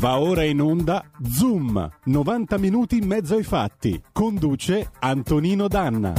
[0.00, 4.02] Va ora in onda Zoom, 90 minuti in mezzo ai fatti.
[4.10, 6.14] Conduce Antonino Danna.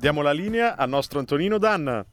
[0.00, 2.04] Diamo la linea al nostro Antonino Danna.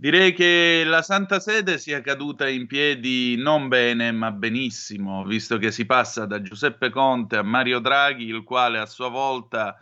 [0.00, 5.72] Direi che la Santa Sede sia caduta in piedi non bene, ma benissimo, visto che
[5.72, 9.76] si passa da Giuseppe Conte a Mario Draghi, il quale a sua volta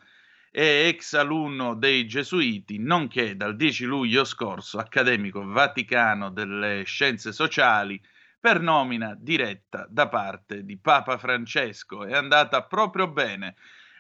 [0.51, 8.01] è ex alunno dei Gesuiti, nonché dal 10 luglio scorso accademico vaticano delle scienze sociali
[8.41, 12.07] per nomina diretta da parte di Papa Francesco.
[12.07, 13.55] È andata proprio bene.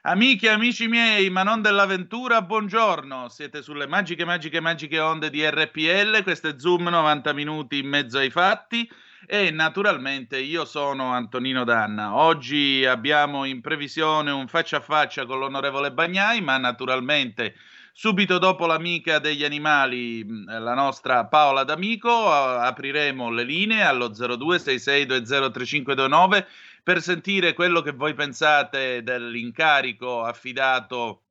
[0.09, 3.29] Amiche e amici miei, ma non dell'avventura, buongiorno.
[3.29, 6.23] Siete sulle magiche, magiche, magiche onde di RPL.
[6.23, 8.89] Questo è Zoom 90 minuti in mezzo ai fatti.
[9.27, 12.15] E naturalmente io sono Antonino Danna.
[12.15, 17.57] Oggi abbiamo in previsione un faccia a faccia con l'onorevole Bagnai, ma naturalmente
[17.93, 26.47] subito dopo l'amica degli animali, la nostra Paola D'Amico, apriremo le linee allo 0266203529
[26.87, 31.25] per sentire quello che voi pensate dell'incarico affidato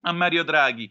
[0.00, 0.90] a Mario Draghi.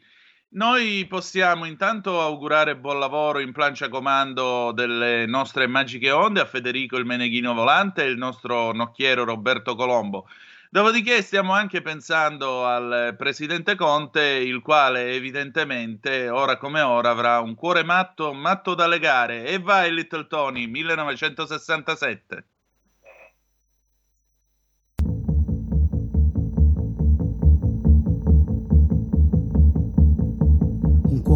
[0.50, 6.98] Noi possiamo intanto augurare buon lavoro in plancia comando delle nostre magiche onde a Federico
[6.98, 10.28] il Meneghino Volante e il nostro nocchiero Roberto Colombo.
[10.70, 17.56] Dopodiché stiamo anche pensando al presidente Conte, il quale evidentemente ora come ora avrà un
[17.56, 19.46] cuore matto, matto da legare.
[19.46, 22.50] E vai Little Tony, 1967.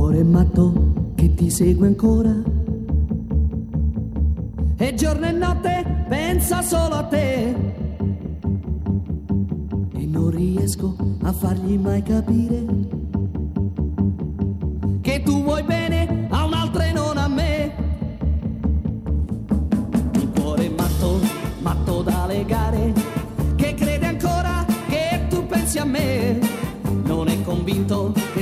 [0.09, 2.33] Cuore matto che ti segue ancora.
[4.75, 7.55] E giorno e notte pensa solo a te.
[9.93, 12.98] E non riesco a fargli mai capire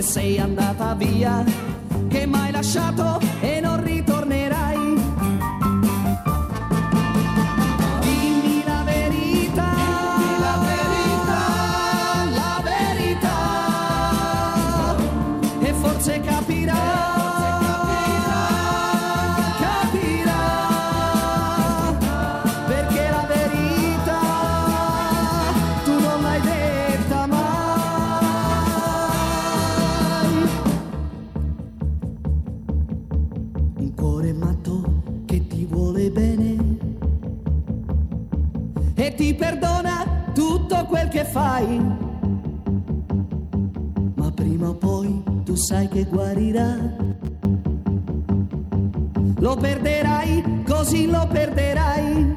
[0.07, 1.43] sei andata via,
[2.07, 3.26] che m'hai lasciato
[41.37, 41.79] fai.
[44.15, 46.75] Ma prima o poi tu sai che guarirà.
[49.39, 52.36] Lo perderai, così lo perderai.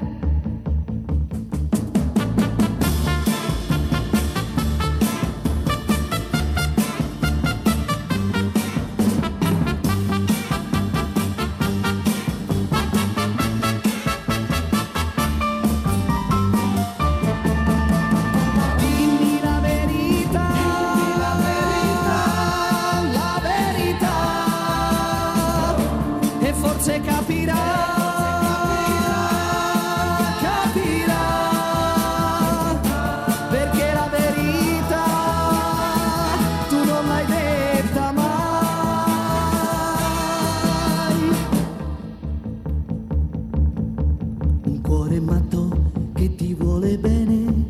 [46.20, 47.67] che ti vuole bene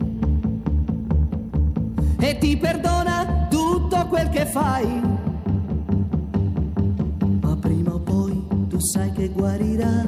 [2.19, 4.89] e ti perdona tutto quel che fai.
[7.43, 10.05] Ma prima o poi tu sai che guarirà.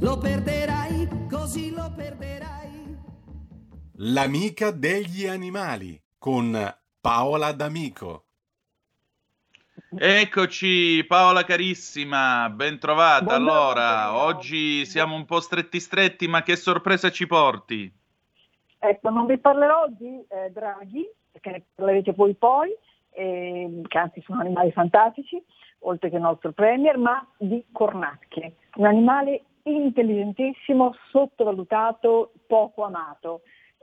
[0.00, 2.98] Lo perderai, così lo perderai.
[3.94, 6.52] L'amica degli animali con
[7.00, 8.27] Paola D'Amico.
[9.96, 13.24] Eccoci Paola carissima, ben trovata.
[13.24, 17.90] Buongiorno, allora, oggi siamo un po' stretti stretti, ma che sorpresa ci porti?
[18.78, 22.70] Ecco, non vi parlerò di eh, draghi, perché ne parlerete voi poi,
[23.12, 25.42] eh, che anzi sono animali fantastici,
[25.80, 33.40] oltre che il nostro premier, ma di cornacchie, un animale intelligentissimo, sottovalutato, poco amato.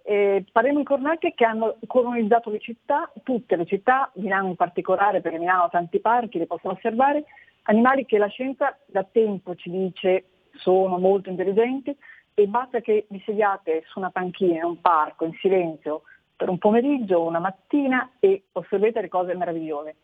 [0.08, 5.20] Eh, parliamo di cornacchie che hanno colonizzato le città, tutte le città, Milano in particolare,
[5.20, 7.24] perché Milano ha tanti parchi, li possono osservare,
[7.64, 10.26] animali che la scienza da tempo ci dice
[10.58, 11.98] sono molto intelligenti
[12.36, 16.04] e basta che vi sediate su una panchina in un parco in silenzio
[16.36, 19.96] per un pomeriggio o una mattina e osservate cose meravigliose.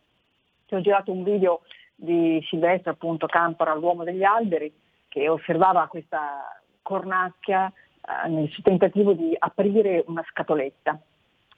[0.65, 1.62] Ti ho girato un video
[1.94, 4.74] di Silvestre, appunto Campora, l'uomo degli alberi,
[5.07, 7.71] che osservava questa cornacchia
[8.27, 11.00] nel suo tentativo di aprire una scatoletta.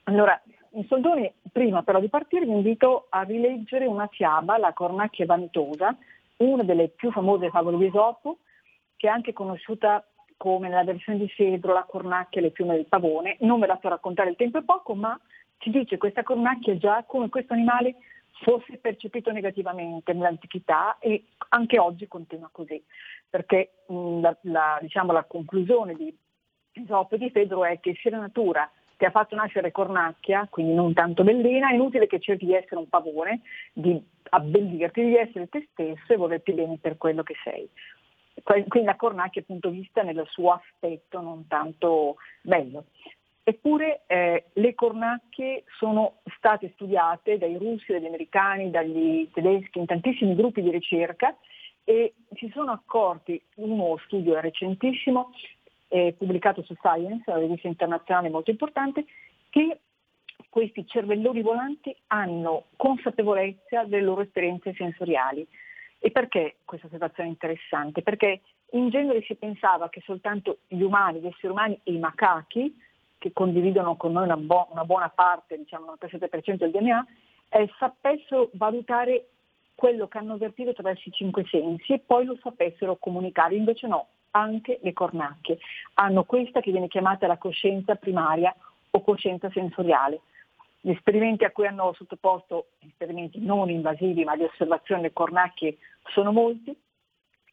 [0.03, 0.39] Allora,
[0.71, 5.95] in soldoni, prima però di partire vi invito a rileggere una fiaba, La cornacchia vanitosa,
[6.37, 8.39] una delle più famose favole di Esopo,
[8.97, 10.05] che è anche conosciuta
[10.35, 13.37] come nella versione di Fedro, la cornacchia e le piume del pavone.
[13.41, 15.17] Non ve la so raccontare, il tempo è poco, ma
[15.59, 17.95] ci dice questa cornacchia già come questo animale
[18.41, 22.83] fosse percepito negativamente nell'antichità e anche oggi continua così,
[23.29, 26.13] perché mh, la, la- diciamo, la conclusione di
[26.73, 30.93] Esopo di Fedro è che se la natura ti ha fatto nascere cornacchia, quindi non
[30.93, 33.41] tanto bellina, è inutile che cerchi di essere un pavone,
[33.73, 37.69] di abbellirti, di essere te stesso e volerti bene per quello che sei.
[38.43, 42.85] Quindi la cornacchia è appunto vista nel suo aspetto non tanto bello.
[43.43, 50.33] Eppure eh, le cornacchie sono state studiate dai russi, dagli americani, dagli tedeschi, in tantissimi
[50.33, 51.35] gruppi di ricerca
[51.83, 55.31] e si sono accorti, uno studio recentissimo,
[55.93, 59.05] eh, pubblicato su Science, una rivista internazionale molto importante,
[59.51, 59.79] che
[60.49, 65.47] questi cervelloni volanti hanno consapevolezza delle loro esperienze sensoriali.
[65.99, 68.01] E perché questa osservazione è interessante?
[68.01, 68.41] Perché
[68.71, 72.75] in genere si pensava che soltanto gli umani, gli esseri umani e i macachi,
[73.19, 77.07] che condividono con noi una, bo- una buona parte, diciamo il 97% del DNA,
[77.49, 79.27] eh, sapessero valutare
[79.75, 83.55] quello che hanno avvertito attraverso i cinque sensi e poi lo sapessero comunicare.
[83.55, 85.57] Invece no, anche le cornacchie
[85.95, 88.53] hanno questa che viene chiamata la coscienza primaria
[88.91, 90.21] o coscienza sensoriale.
[90.81, 95.77] Gli esperimenti a cui hanno sottoposto, esperimenti non invasivi ma di osservazione delle cornacchie,
[96.11, 96.75] sono molti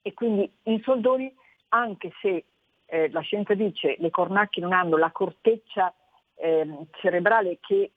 [0.02, 1.32] e quindi in soldoni,
[1.68, 2.44] anche se
[2.86, 5.94] eh, la scienza dice le cornacchie non hanno la corteccia
[6.34, 7.92] ehm, cerebrale che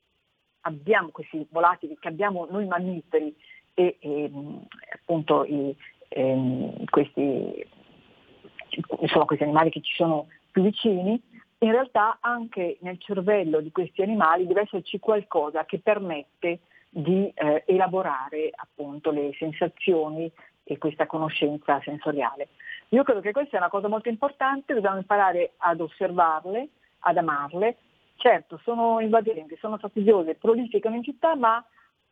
[0.62, 3.36] abbiamo, questi volatili che abbiamo noi mammiferi
[3.74, 5.76] e ehm, appunto i,
[6.10, 7.66] ehm, questi,
[9.00, 11.22] insomma, questi animali che ci sono più vicini,
[11.60, 16.60] in realtà anche nel cervello di questi animali deve esserci qualcosa che permette
[16.90, 20.32] di eh, elaborare appunto le sensazioni
[20.64, 22.50] e questa conoscenza sensoriale.
[22.90, 26.68] Io credo che questa sia una cosa molto importante, dobbiamo imparare ad osservarle,
[27.00, 27.78] ad amarle.
[28.16, 31.64] Certo, sono invadenti, sono fastidiose, prolificano in città, ma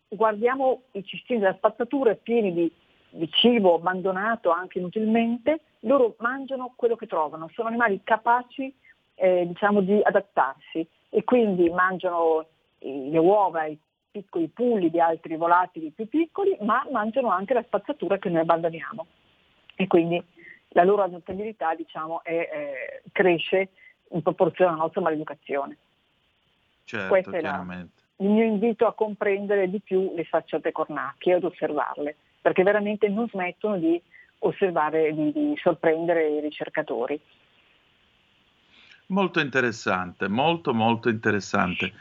[0.07, 2.71] guardiamo i cestini della spazzatura pieni di,
[3.11, 8.73] di cibo abbandonato anche inutilmente, loro mangiano quello che trovano, sono animali capaci
[9.15, 12.45] eh, diciamo, di adattarsi e quindi mangiano
[12.79, 13.77] eh, le uova, i
[14.11, 19.05] piccoli pulli di altri volatili più piccoli, ma mangiano anche la spazzatura che noi abbandoniamo.
[19.75, 20.23] E quindi
[20.69, 23.69] la loro adattabilità diciamo, è, eh, cresce
[24.11, 25.77] in proporzione alla nostra maleducazione.
[26.83, 27.85] Certo, Questo è la-.
[28.17, 33.07] Il mio invito a comprendere di più le facciate cornacchie e ad osservarle, perché veramente
[33.07, 34.01] non smettono di
[34.39, 37.19] osservare, di, di sorprendere i ricercatori.
[39.07, 41.91] Molto interessante, molto molto interessante.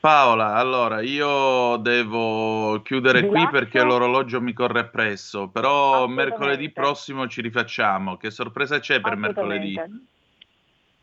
[0.00, 3.50] Paola, allora io devo chiudere Vi qui lascio.
[3.50, 8.16] perché l'orologio mi corre appresso, però mercoledì prossimo ci rifacciamo.
[8.16, 9.74] Che sorpresa c'è per mercoledì?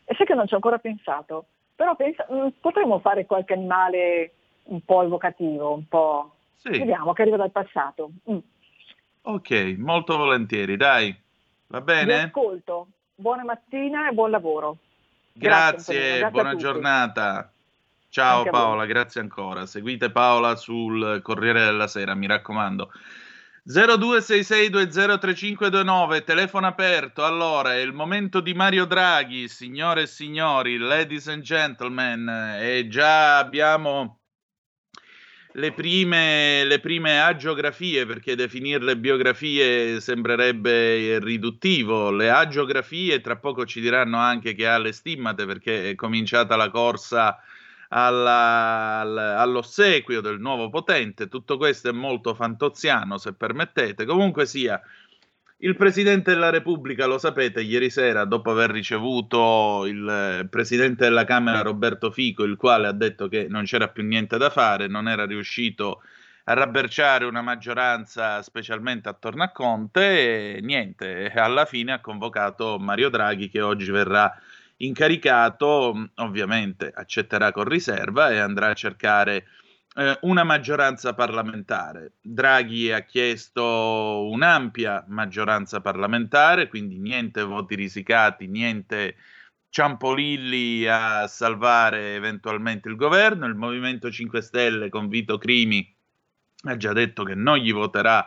[0.06, 4.34] E sai che non ci ho ancora pensato, però pensa- mm, potremmo fare qualche animale
[4.66, 6.36] un po' evocativo, un po'...
[6.56, 8.12] Sì, Vediamo, che arriva dal passato.
[8.30, 8.38] Mm.
[9.26, 11.16] Ok, molto volentieri, dai.
[11.68, 12.24] Va Vi bene?
[12.24, 12.88] ascolto.
[13.16, 14.78] Buona mattina e buon lavoro.
[15.32, 17.50] Grazie, Grazie, grazie buona giornata.
[18.10, 18.50] Ciao Anche.
[18.50, 19.66] Paola, grazie ancora.
[19.66, 22.92] Seguite Paola sul Corriere della Sera, mi raccomando.
[23.68, 27.26] 0266203529, telefono aperto.
[27.26, 33.40] Allora, è il momento di Mario Draghi, signore e signori, ladies and gentlemen, e già
[33.40, 34.20] abbiamo
[35.58, 42.12] le prime, le prime agiografie, perché definirle biografie sembrerebbe riduttivo.
[42.12, 46.70] Le agiografie, tra poco ci diranno anche che ha le stimmate, perché è cominciata la
[46.70, 47.40] corsa
[47.88, 51.30] alla, all'ossequio del nuovo potente.
[51.30, 54.04] Tutto questo è molto fantoziano, se permettete.
[54.04, 54.82] Comunque sia,
[55.66, 61.62] il Presidente della Repubblica, lo sapete, ieri sera, dopo aver ricevuto il Presidente della Camera
[61.62, 65.26] Roberto Fico, il quale ha detto che non c'era più niente da fare, non era
[65.26, 66.04] riuscito
[66.44, 73.10] a rabberciare una maggioranza specialmente attorno a Conte, e niente, alla fine ha convocato Mario
[73.10, 74.32] Draghi che oggi verrà
[74.78, 79.48] incaricato, ovviamente accetterà con riserva e andrà a cercare
[79.96, 82.14] eh, una maggioranza parlamentare.
[82.22, 89.16] Draghi ha chiesto un'ampia maggioranza parlamentare, quindi niente voti risicati, niente
[89.70, 93.46] ciampolilli a salvare eventualmente il governo.
[93.46, 95.96] Il Movimento 5 Stelle con Vito Crimi
[96.64, 98.26] ha già detto che non gli voterà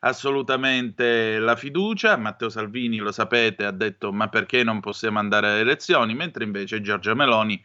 [0.00, 2.16] assolutamente la fiducia.
[2.16, 6.80] Matteo Salvini, lo sapete, ha detto ma perché non possiamo andare alle elezioni, mentre invece
[6.80, 7.62] Giorgia Meloni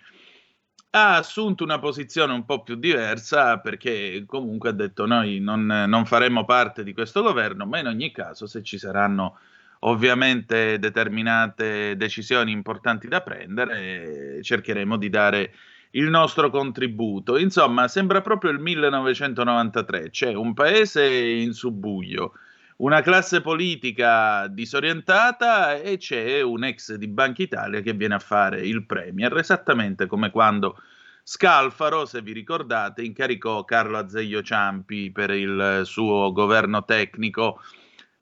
[0.93, 6.05] ha assunto una posizione un po' più diversa perché comunque ha detto noi non, non
[6.05, 9.39] faremo parte di questo governo, ma in ogni caso se ci saranno
[9.83, 15.53] ovviamente determinate decisioni importanti da prendere, cercheremo di dare
[15.91, 17.38] il nostro contributo.
[17.38, 22.33] Insomma, sembra proprio il 1993, c'è un paese in subbuglio,
[22.81, 28.61] una classe politica disorientata e c'è un ex di Banca Italia che viene a fare
[28.61, 30.75] il premier, esattamente come quando
[31.23, 37.59] Scalfaro, se vi ricordate, incaricò Carlo Azeglio Ciampi per il suo governo tecnico.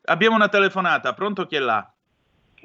[0.03, 1.89] Abbiamo una telefonata, pronto chi è là?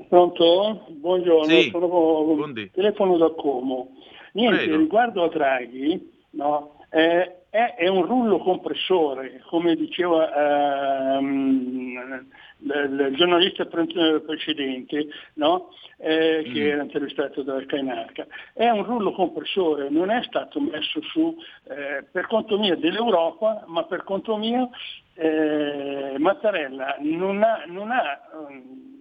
[0.09, 0.87] Pronto?
[0.89, 1.71] Buongiorno, sì.
[1.71, 2.71] sono Buondì.
[2.73, 3.91] telefono da Como.
[4.33, 4.77] Niente, Prego.
[4.79, 12.27] riguardo a Draghi, no, eh, è, è, un rullo compressore, come diceva ehm,
[12.59, 13.87] il, giornalista pre-
[14.27, 15.69] precedente, no?
[15.99, 16.67] eh, che Mm.
[16.67, 18.27] era intervistato da Cainarca.
[18.53, 21.37] È un rullo compressore, non è stato messo su
[21.69, 24.71] eh, per conto mio dell'Europa, ma per conto mio
[25.15, 28.93] eh, Mattarella non ha, non ha um,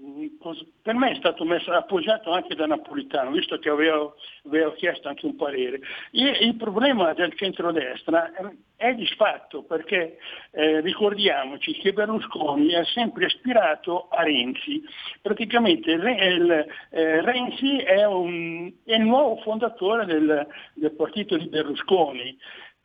[0.82, 4.16] per me è stato messo, appoggiato anche da Napolitano, visto che avevo,
[4.46, 5.80] avevo chiesto anche un parere.
[6.12, 10.18] Il, il problema del centrodestra è, è disfatto perché
[10.52, 14.84] eh, ricordiamoci che Berlusconi ha sempre aspirato a Renzi.
[15.22, 22.38] Praticamente il, eh, Renzi è, un, è, il nuovo fondatore del, del partito di Berlusconi.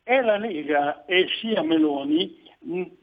[0.03, 2.48] E la Lega e sia Meloni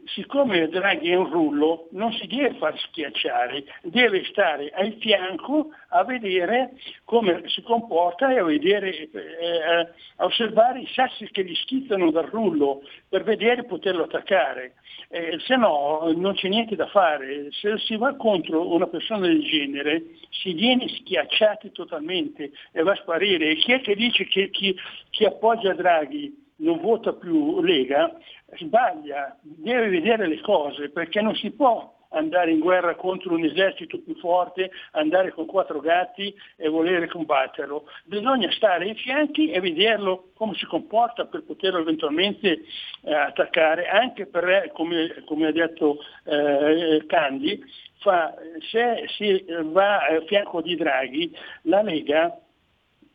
[0.05, 6.05] siccome Draghi è un rullo, non si deve far schiacciare, deve stare al fianco a
[6.05, 12.11] vedere come si comporta e a, vedere, eh, a osservare i sassi che gli schizzano
[12.11, 14.75] dal rullo per vedere poterlo attaccare.
[15.09, 19.43] Eh, se no non c'è niente da fare, se si va contro una persona del
[19.43, 23.51] genere si viene schiacciati totalmente e va a sparire.
[23.51, 24.77] E chi è che dice che chi,
[25.11, 28.17] chi appoggia Draghi non vota più Lega,
[28.57, 34.01] sbaglia, deve vedere le cose perché non si può andare in guerra contro un esercito
[34.01, 37.85] più forte, andare con quattro gatti e volere combatterlo.
[38.05, 42.61] Bisogna stare ai fianchi e vederlo come si comporta per poterlo eventualmente
[43.03, 47.63] eh, attaccare, anche per, come, come ha detto eh, Candi,
[47.99, 48.35] fa,
[48.71, 52.41] se si va a fianco di Draghi, la Lega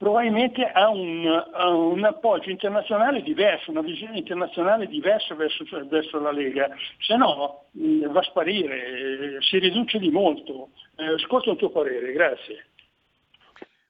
[0.01, 6.31] probabilmente ha un, ha un, appoggio internazionale diverso, una visione internazionale diversa verso, verso la
[6.31, 10.69] Lega, se no mh, va a sparire, si riduce di molto.
[10.95, 12.65] Eh, ascolta il tuo parere, grazie.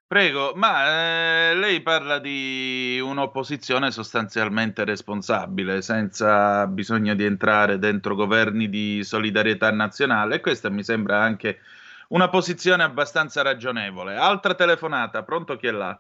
[0.06, 8.68] Prego, ma eh, lei parla di un'opposizione sostanzialmente responsabile, senza bisogno di entrare dentro governi
[8.68, 11.60] di solidarietà nazionale, e questa mi sembra anche
[12.12, 14.15] una posizione abbastanza ragionevole.
[14.15, 16.00] Altra telefonata, pronto chi è là?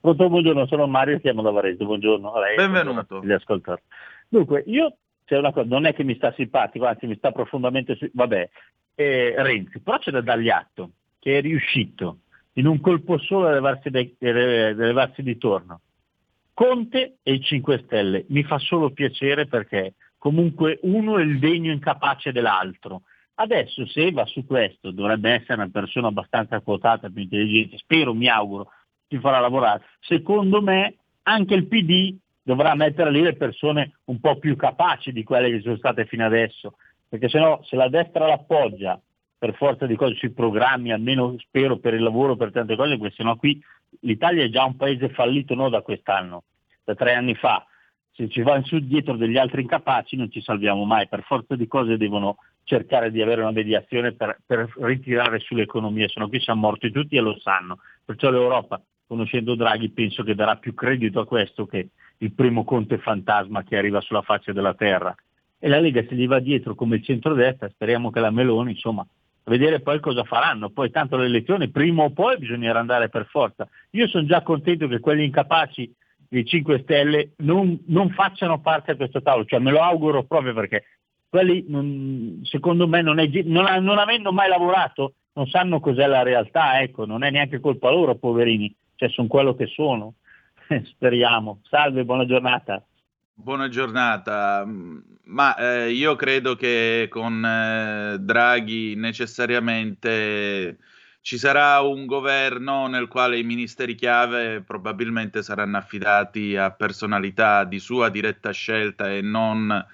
[0.00, 2.56] Pronto, buongiorno, sono Mario, chiamo da Varese, buongiorno a lei.
[2.56, 3.22] Benvenuto.
[3.24, 3.82] Gli ascoltatori.
[4.28, 7.96] Dunque, io, c'è una cosa, non è che mi sta simpatico, anzi mi sta profondamente,
[8.12, 8.50] vabbè,
[8.96, 12.18] eh, Renzi, però c'è da dargli atto che è riuscito
[12.54, 15.80] in un colpo solo a levarsi, dai- a levarsi di torno.
[16.52, 21.72] Conte e i 5 Stelle, mi fa solo piacere perché comunque uno è il degno
[21.72, 23.02] incapace dell'altro.
[23.36, 28.28] Adesso se va su questo dovrebbe essere una persona abbastanza quotata, più intelligente, spero, mi
[28.28, 28.70] auguro,
[29.08, 29.82] si farà lavorare.
[30.00, 35.24] Secondo me anche il PD dovrà mettere lì le persone un po' più capaci di
[35.24, 36.76] quelle che sono state fino adesso,
[37.08, 39.00] perché se no se la destra l'appoggia
[39.36, 43.16] per forza di cose sui programmi, almeno spero per il lavoro, per tante cose, perché
[43.16, 43.60] sennò qui
[44.00, 46.44] l'Italia è già un paese fallito non da quest'anno,
[46.84, 47.66] da tre anni fa.
[48.12, 51.56] se ci va in su dietro degli altri incapaci non ci salviamo mai, per forza
[51.56, 56.40] di cose devono cercare di avere una mediazione per, per ritirare sull'economia, se no qui
[56.40, 57.78] siamo morti tutti e lo sanno.
[58.04, 62.98] Perciò l'Europa, conoscendo Draghi, penso che darà più credito a questo che il primo conte
[62.98, 65.14] fantasma che arriva sulla faccia della terra.
[65.58, 69.06] E la Lega se gli va dietro come il centrodestra, speriamo che la Meloni, insomma,
[69.44, 70.70] vedere poi cosa faranno.
[70.70, 73.68] Poi tanto le elezioni prima o poi bisognerà andare per forza.
[73.90, 75.94] Io sono già contento che quelli incapaci
[76.28, 80.52] dei 5 Stelle non, non facciano parte a questo tavolo, cioè me lo auguro proprio
[80.52, 80.84] perché
[81.34, 86.80] quelli secondo me non, è, non, non, avendo mai lavorato non sanno cos'è la realtà,
[86.80, 90.14] ecco, non è neanche colpa loro, poverini, cioè sono quello che sono.
[90.84, 91.58] Speriamo.
[91.68, 92.80] Salve, buona giornata.
[93.34, 94.64] Buona giornata,
[95.24, 100.78] ma eh, io credo che con eh, Draghi necessariamente
[101.20, 107.80] ci sarà un governo nel quale i ministeri chiave probabilmente saranno affidati a personalità di
[107.80, 109.84] sua diretta scelta e non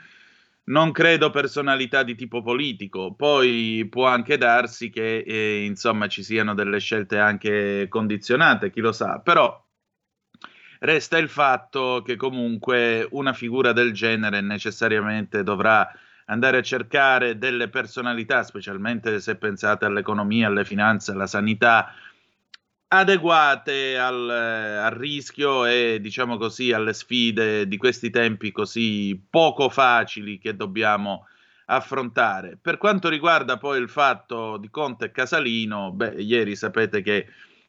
[0.71, 6.55] non credo personalità di tipo politico, poi può anche darsi che eh, insomma ci siano
[6.55, 9.63] delle scelte anche condizionate, chi lo sa, però
[10.81, 15.89] resta il fatto che comunque una figura del genere necessariamente dovrà
[16.27, 21.93] andare a cercare delle personalità, specialmente se pensate all'economia, alle finanze, alla sanità,
[22.93, 30.39] adeguate al, al, rischio e diciamo così alle sfide di questi tempi così poco facili
[30.39, 31.27] che dobbiamo
[31.67, 32.59] affrontare.
[32.61, 37.29] Per quanto riguarda poi il fatto di Conte e Casalino, beh, ieri sapete che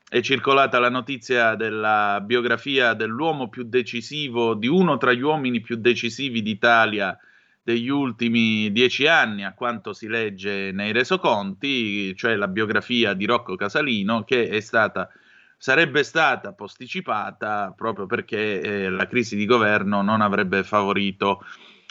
[0.10, 5.75] è circolata la notizia della biografia dell'uomo più decisivo, di uno tra gli uomini più
[5.75, 7.16] decisivi d'Italia
[7.63, 13.56] degli ultimi dieci anni, a quanto si legge nei resoconti, cioè la biografia di Rocco
[13.56, 15.10] Casalino, che è stata,
[15.58, 21.44] sarebbe stata posticipata proprio perché eh, la crisi di governo non avrebbe favorito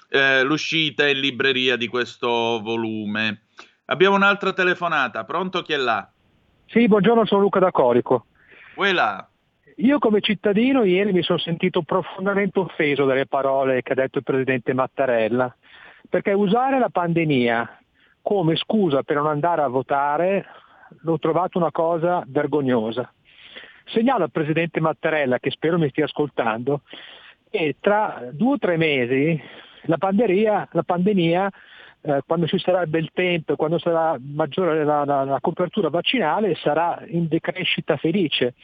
[0.09, 3.43] eh, l'uscita in libreria di questo volume.
[3.87, 6.09] Abbiamo un'altra telefonata, pronto chi è là?
[6.67, 8.27] Sì, buongiorno, sono Luca da Corico.
[8.75, 9.25] Quella.
[9.77, 14.25] Io come cittadino ieri mi sono sentito profondamente offeso dalle parole che ha detto il
[14.25, 15.55] Presidente Mattarella
[16.09, 17.79] perché usare la pandemia
[18.23, 20.47] come scusa per non andare a votare
[21.03, 23.13] l'ho trovato una cosa vergognosa.
[23.87, 26.83] Segnalo al Presidente Mattarella, che spero mi stia ascoltando,
[27.51, 29.41] che tra due o tre mesi
[29.83, 31.51] la pandemia, la pandemia
[32.03, 36.55] eh, quando ci sarà il bel tempo, quando sarà maggiore la, la, la copertura vaccinale,
[36.55, 38.55] sarà in decrescita felice.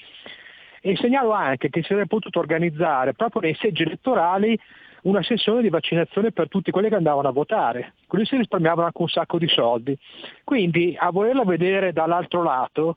[0.81, 4.59] E segnalo anche che si sarebbe potuto organizzare proprio nei seggi elettorali
[5.06, 9.02] una sessione di vaccinazione per tutti quelli che andavano a votare, così si risparmiavano anche
[9.02, 9.96] un sacco di soldi.
[10.44, 12.96] Quindi a volerla vedere dall'altro lato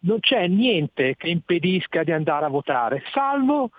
[0.00, 3.70] non c'è niente che impedisca di andare a votare, salvo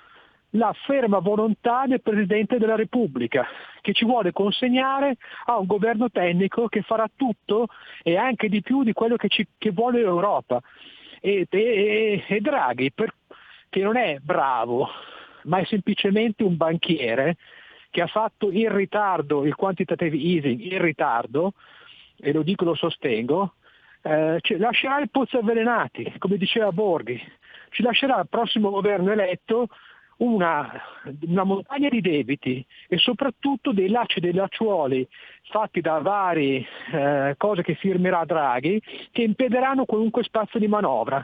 [0.56, 3.44] la ferma volontà del Presidente della Repubblica,
[3.82, 7.68] che ci vuole consegnare a un governo tecnico che farà tutto
[8.04, 10.62] e anche di più di quello che, ci, che vuole l'Europa.
[11.20, 13.16] E, e, e Draghi, per,
[13.70, 14.88] che non è bravo,
[15.46, 17.38] ma è semplicemente un banchiere,
[17.94, 21.54] che ha fatto in ritardo il quantitative easing, in ritardo,
[22.20, 23.54] e lo dico, lo sostengo,
[24.02, 27.22] eh, ci lascerà il pozzo avvelenati, come diceva Borghi,
[27.70, 29.68] ci lascerà il prossimo governo eletto
[30.18, 30.72] una,
[31.28, 35.08] una, montagna di debiti e soprattutto dei lacci e dei lacciuoli
[35.50, 41.24] fatti da varie eh, cose che firmerà Draghi che impederanno qualunque spazio di manovra.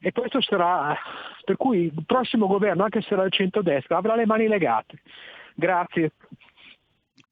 [0.00, 0.96] E questo sarà,
[1.44, 4.98] per cui il prossimo governo, anche se sarà il centrodestra, avrà le mani legate.
[5.54, 6.12] Grazie.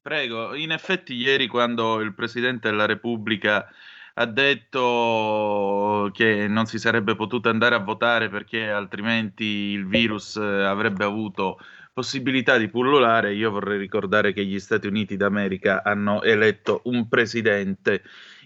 [0.01, 3.69] Prego, in effetti ieri quando il Presidente della Repubblica
[4.15, 11.03] ha detto che non si sarebbe potuto andare a votare perché altrimenti il virus avrebbe
[11.03, 11.59] avuto
[11.93, 18.03] possibilità di pullulare, io vorrei ricordare che gli Stati Uniti d'America hanno eletto un presidente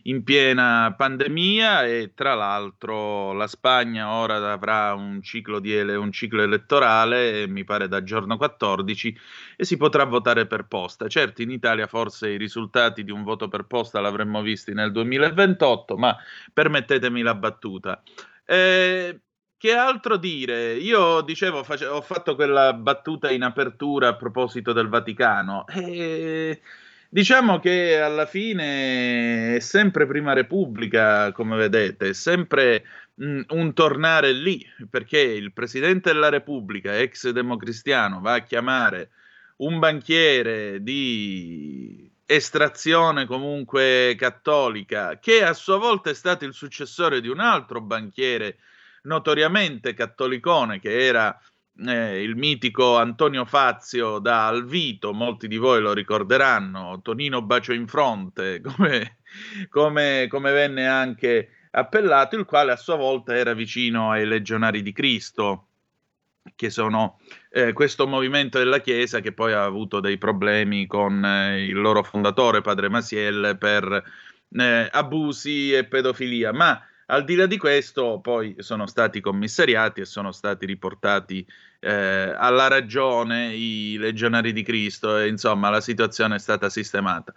[0.07, 6.41] in piena pandemia e tra l'altro la Spagna ora avrà un ciclo, ele- un ciclo
[6.41, 9.17] elettorale, mi pare da giorno 14,
[9.57, 11.07] e si potrà votare per posta.
[11.07, 15.97] Certo, in Italia forse i risultati di un voto per posta l'avremmo visti nel 2028,
[15.97, 16.15] ma
[16.53, 18.01] permettetemi la battuta.
[18.45, 19.19] Eh,
[19.57, 20.75] che altro dire?
[20.75, 25.65] Io dicevo, face- ho fatto quella battuta in apertura a proposito del Vaticano.
[25.67, 26.61] Eh,
[27.09, 34.33] Diciamo che alla fine è sempre Prima Repubblica, come vedete, è sempre mh, un tornare
[34.33, 39.11] lì, perché il Presidente della Repubblica, ex democristiano, va a chiamare
[39.57, 47.29] un banchiere di estrazione comunque cattolica, che a sua volta è stato il successore di
[47.29, 48.57] un altro banchiere
[49.03, 51.39] notoriamente cattolicone, che era
[51.85, 57.87] eh, il mitico Antonio Fazio da Alvito, molti di voi lo ricorderanno, Tonino Bacio in
[57.87, 59.17] fronte, come,
[59.69, 64.91] come, come venne anche appellato, il quale a sua volta era vicino ai legionari di
[64.91, 65.67] Cristo,
[66.55, 71.65] che sono eh, questo movimento della Chiesa che poi ha avuto dei problemi con eh,
[71.65, 74.03] il loro fondatore, padre Masiel, per
[74.51, 76.53] eh, abusi e pedofilia.
[76.53, 81.45] Ma al di là di questo, poi sono stati commissariati e sono stati riportati
[81.79, 81.91] eh,
[82.35, 87.33] alla ragione i legionari di Cristo e insomma la situazione è stata sistemata.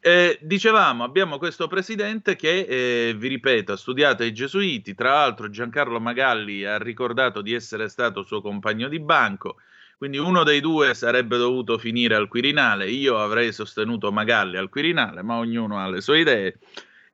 [0.00, 5.50] Eh, dicevamo, abbiamo questo presidente che, eh, vi ripeto, ha studiato ai gesuiti, tra l'altro
[5.50, 9.56] Giancarlo Magalli ha ricordato di essere stato suo compagno di banco,
[9.96, 15.22] quindi uno dei due sarebbe dovuto finire al Quirinale, io avrei sostenuto Magalli al Quirinale,
[15.22, 16.58] ma ognuno ha le sue idee.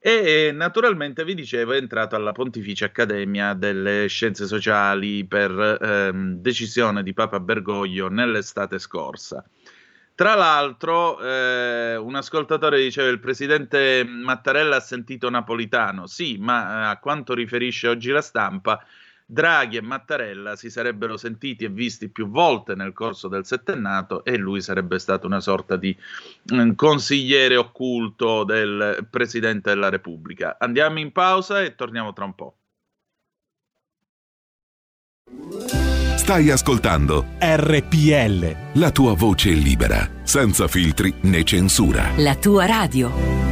[0.05, 7.05] E naturalmente vi dicevo è entrato alla Pontificia Accademia delle Scienze Sociali per ehm, decisione
[7.05, 9.45] di Papa Bergoglio nell'estate scorsa.
[10.17, 16.09] Tra l'altro, eh, un ascoltatore diceva il presidente Mattarella ha sentito Napolitano.
[16.09, 18.85] Sì, ma eh, a quanto riferisce oggi la stampa,
[19.27, 24.37] Draghi e Mattarella si sarebbero sentiti e visti più volte nel corso del settennato e
[24.37, 25.97] lui sarebbe stato una sorta di
[26.53, 30.57] eh, consigliere occulto del Presidente della Repubblica.
[30.59, 32.57] Andiamo in pausa e torniamo tra un po'.
[36.17, 38.81] Stai ascoltando RPL.
[38.81, 42.13] La tua voce libera, senza filtri né censura.
[42.17, 43.52] La tua radio.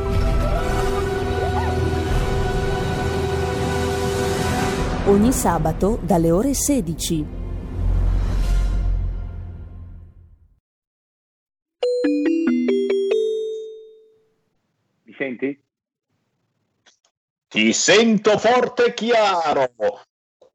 [5.11, 7.25] Ogni sabato dalle ore 16.
[15.03, 15.61] Mi senti?
[17.45, 19.73] Ti sento forte e chiaro.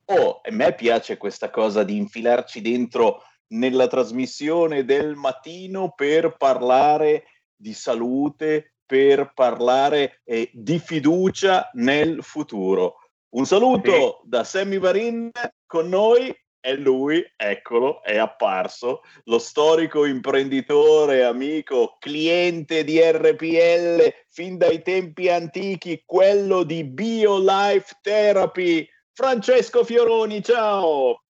[0.07, 7.25] Oh, a me piace questa cosa di infilarci dentro nella trasmissione del mattino per parlare
[7.55, 13.01] di salute, per parlare eh, di fiducia nel futuro.
[13.29, 15.31] Un saluto da Sammy Varin
[15.67, 24.57] con noi è lui, eccolo, è apparso, lo storico imprenditore, amico, cliente di RPL fin
[24.57, 28.89] dai tempi antichi, quello di BioLife Therapy.
[29.13, 31.23] Francesco Fioroni, ciao!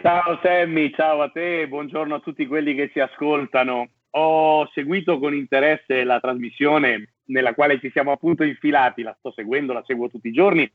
[0.00, 3.88] Ciao Sammy, ciao a te, buongiorno a tutti quelli che ci ascoltano.
[4.10, 9.72] Ho seguito con interesse la trasmissione nella quale ci siamo appunto infilati, la sto seguendo,
[9.72, 10.70] la seguo tutti i giorni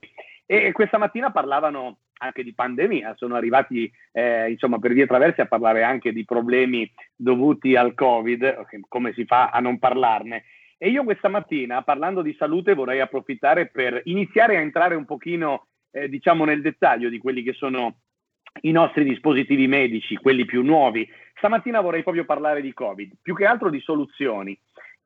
[0.46, 5.48] e questa mattina parlavano anche di pandemia, sono arrivati eh, insomma per vie traverse a
[5.48, 10.46] parlare anche di problemi dovuti al Covid, come si fa a non parlarne.
[10.78, 15.68] E io questa mattina, parlando di salute, vorrei approfittare per iniziare a entrare un pochino,
[15.92, 18.00] eh, diciamo, nel dettaglio di quelli che sono
[18.62, 21.08] i nostri dispositivi medici, quelli più nuovi.
[21.36, 24.58] Stamattina vorrei proprio parlare di Covid, più che altro di soluzioni.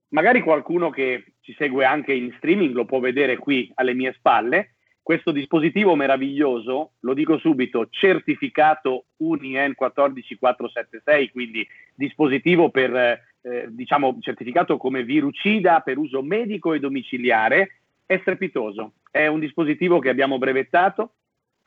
[0.10, 4.77] Magari qualcuno che ci segue anche in streaming lo può vedere qui alle mie spalle.
[5.08, 11.66] Questo dispositivo meraviglioso, lo dico subito, certificato UNIEN 14476, quindi
[11.96, 18.96] dispositivo per, eh, diciamo, certificato come virucida per uso medico e domiciliare, è strepitoso.
[19.10, 21.14] È un dispositivo che abbiamo brevettato,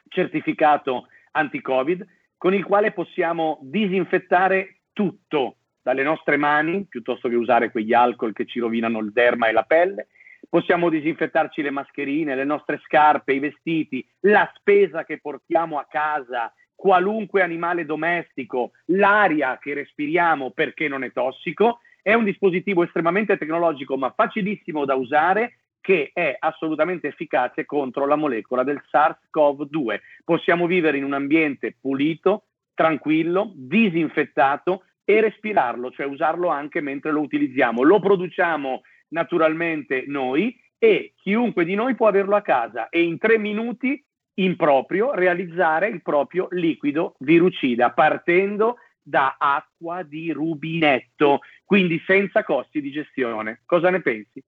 [0.09, 7.95] certificato anti-Covid, con il quale possiamo disinfettare tutto dalle nostre mani, piuttosto che usare quegli
[7.95, 10.09] alcol che ci rovinano il derma e la pelle.
[10.49, 16.53] Possiamo disinfettarci le mascherine, le nostre scarpe, i vestiti, la spesa che portiamo a casa,
[16.75, 21.81] qualunque animale domestico, l'aria che respiriamo perché non è tossico.
[22.03, 28.17] È un dispositivo estremamente tecnologico ma facilissimo da usare che è assolutamente efficace contro la
[28.17, 30.01] molecola del SARS-CoV-2.
[30.25, 37.21] Possiamo vivere in un ambiente pulito, tranquillo, disinfettato e respirarlo, cioè usarlo anche mentre lo
[37.21, 37.83] utilizziamo.
[37.83, 43.39] Lo produciamo naturalmente noi e chiunque di noi può averlo a casa e in tre
[43.39, 44.03] minuti
[44.35, 52.91] improprio realizzare il proprio liquido virucida partendo da acqua di rubinetto, quindi senza costi di
[52.91, 53.63] gestione.
[53.67, 54.43] Cosa ne pensi?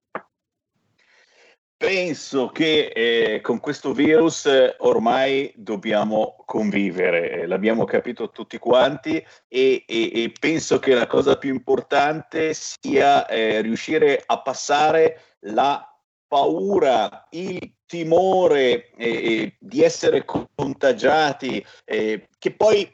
[1.85, 9.17] Penso che eh, con questo virus eh, ormai dobbiamo convivere, eh, l'abbiamo capito tutti quanti
[9.49, 15.85] e, e, e, penso che la cosa più importante sia eh, riuscire a passare la
[16.25, 22.89] paura, il timore eh, di essere contagiati, eh, che poi,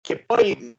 [0.00, 0.78] che poi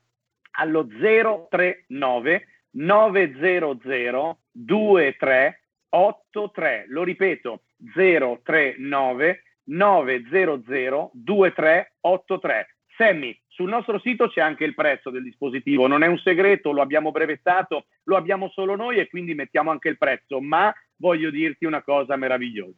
[0.52, 6.86] allo 039 900 2383.
[6.88, 7.62] Lo ripeto,
[7.94, 12.76] 039 900 2383.
[12.96, 16.82] Sammy, sul nostro sito c'è anche il prezzo del dispositivo, non è un segreto, lo
[16.82, 21.66] abbiamo brevettato, lo abbiamo solo noi e quindi mettiamo anche il prezzo, ma voglio dirti
[21.66, 22.78] una cosa meravigliosa.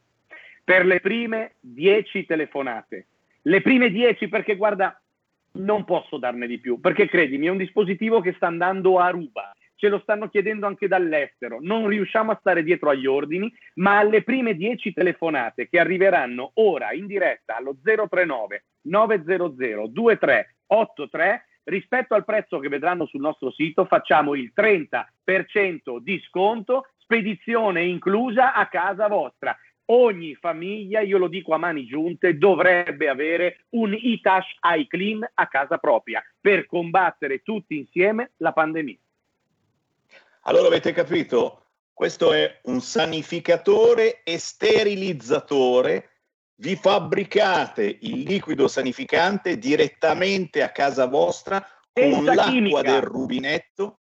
[0.63, 3.07] Per le prime 10 telefonate,
[3.41, 4.97] le prime 10 perché guarda,
[5.55, 9.53] non posso darne di più, perché credimi, è un dispositivo che sta andando a ruba,
[9.75, 14.23] ce lo stanno chiedendo anche dall'estero, non riusciamo a stare dietro agli ordini, ma alle
[14.23, 22.25] prime 10 telefonate che arriveranno ora in diretta allo 039 900 23 8,3 rispetto al
[22.25, 29.07] prezzo che vedranno sul nostro sito facciamo il 30% di sconto, spedizione inclusa a casa
[29.07, 29.55] vostra.
[29.91, 35.77] Ogni famiglia, io lo dico a mani giunte, dovrebbe avere un Itash iClean a casa
[35.77, 38.97] propria per combattere tutti insieme la pandemia.
[40.41, 41.63] Allora avete capito?
[41.91, 46.09] Questo è un sanificatore e sterilizzatore
[46.59, 52.81] vi fabbricate il liquido sanificante direttamente a casa vostra con l'acqua chimica.
[52.81, 53.99] del rubinetto,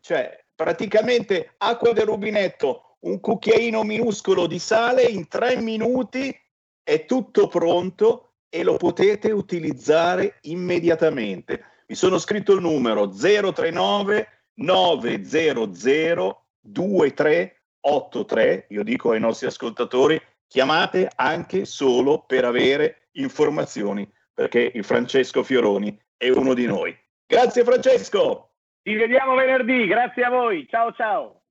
[0.00, 6.34] cioè praticamente acqua del rubinetto, un cucchiaino minuscolo di sale, in tre minuti
[6.82, 11.64] è tutto pronto e lo potete utilizzare immediatamente.
[11.86, 21.64] Vi sono scritto il numero 039 900 2383, io dico ai nostri ascoltatori chiamate anche
[21.66, 26.96] solo per avere informazioni, perché il Francesco Fioroni è uno di noi.
[27.26, 28.50] Grazie Francesco!
[28.82, 31.42] Ci vediamo venerdì, grazie a voi, ciao ciao!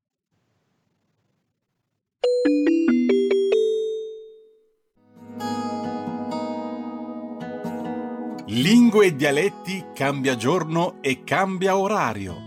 [8.49, 12.45] Lingue e dialetti cambia giorno e cambia orario.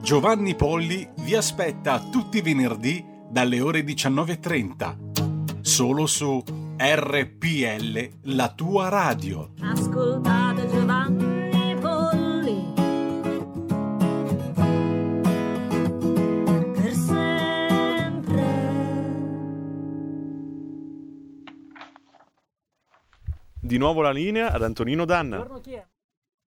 [0.00, 5.01] Giovanni Polli vi aspetta tutti i venerdì dalle ore 19.30
[5.62, 6.42] solo su
[6.76, 9.52] RPL, la tua radio.
[9.60, 12.72] Ascoltate Giovanni Polli.
[16.72, 18.44] Per sempre.
[23.60, 25.46] Di nuovo la linea ad Antonino Danna.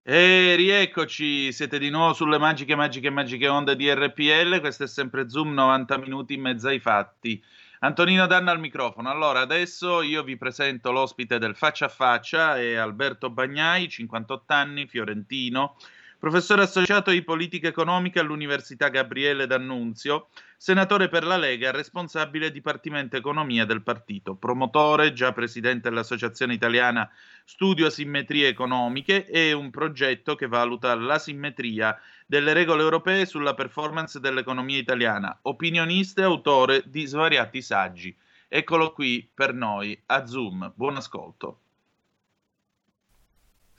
[0.07, 4.59] E rieccoci, siete di nuovo sulle magiche, magiche, magiche onde di RPL.
[4.59, 7.41] Questo è sempre Zoom, 90 minuti in mezzo ai fatti.
[7.85, 9.11] Antonino Danna al microfono.
[9.11, 14.87] Allora, adesso io vi presento l'ospite del Faccia a Faccia, è Alberto Bagnai, 58 anni,
[14.87, 15.75] fiorentino,
[16.17, 23.65] professore associato di politica economica all'Università Gabriele D'Annunzio, senatore per la Lega, responsabile Dipartimento Economia
[23.65, 27.09] del partito, promotore, già presidente dell'Associazione Italiana
[27.43, 34.77] Studio Asimmetrie Economiche e un progetto che valuta l'asimmetria delle regole europee sulla performance dell'economia
[34.77, 38.15] italiana, opinionista e autore di svariati saggi.
[38.47, 40.71] Eccolo qui per noi a Zoom.
[40.75, 41.59] Buon ascolto.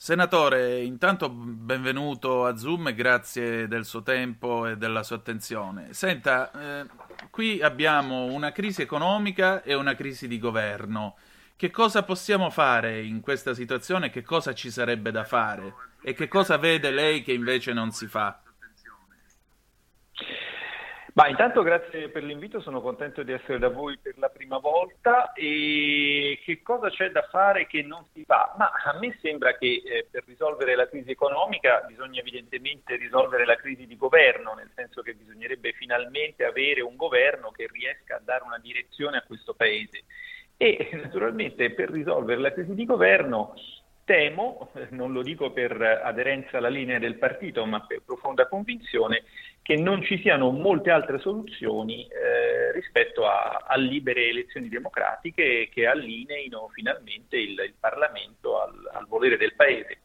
[0.06, 5.94] Senatore, intanto benvenuto a Zoom e grazie del suo tempo e della sua attenzione.
[5.94, 6.86] Senta, eh,
[7.28, 11.16] qui abbiamo una crisi economica e una crisi di governo.
[11.56, 14.10] Che cosa possiamo fare in questa situazione?
[14.10, 15.74] Che cosa ci sarebbe da fare?
[16.00, 18.40] E che cosa vede lei che invece non si fa?
[21.16, 25.32] Ma intanto grazie per l'invito, sono contento di essere da voi per la prima volta
[25.32, 28.54] e che cosa c'è da fare che non si fa?
[28.58, 33.56] Ma a me sembra che eh, per risolvere la crisi economica bisogna evidentemente risolvere la
[33.56, 38.44] crisi di governo, nel senso che bisognerebbe finalmente avere un governo che riesca a dare
[38.44, 40.02] una direzione a questo Paese.
[40.58, 43.54] E naturalmente per risolvere la crisi di governo
[44.04, 49.24] temo, non lo dico per aderenza alla linea del partito, ma per profonda convinzione,
[49.66, 55.88] che non ci siano molte altre soluzioni eh, rispetto a, a, libere elezioni democratiche che
[55.88, 60.02] allineino finalmente il, il Parlamento al, al, volere del Paese.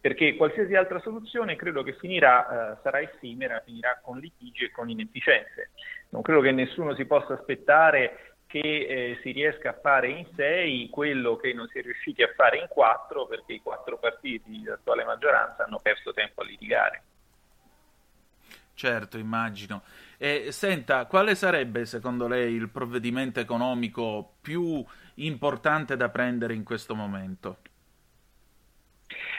[0.00, 4.88] Perché qualsiasi altra soluzione credo che finirà, eh, sarà effimera, finirà con litigi e con
[4.88, 5.70] inefficienze.
[6.10, 10.88] Non credo che nessuno si possa aspettare che eh, si riesca a fare in sei
[10.88, 14.68] quello che non si è riusciti a fare in quattro perché i quattro partiti di
[14.68, 17.02] attuale maggioranza hanno perso tempo a litigare.
[18.80, 19.82] Certo, immagino.
[20.16, 24.82] E, senta, quale sarebbe secondo lei il provvedimento economico più
[25.16, 27.58] importante da prendere in questo momento?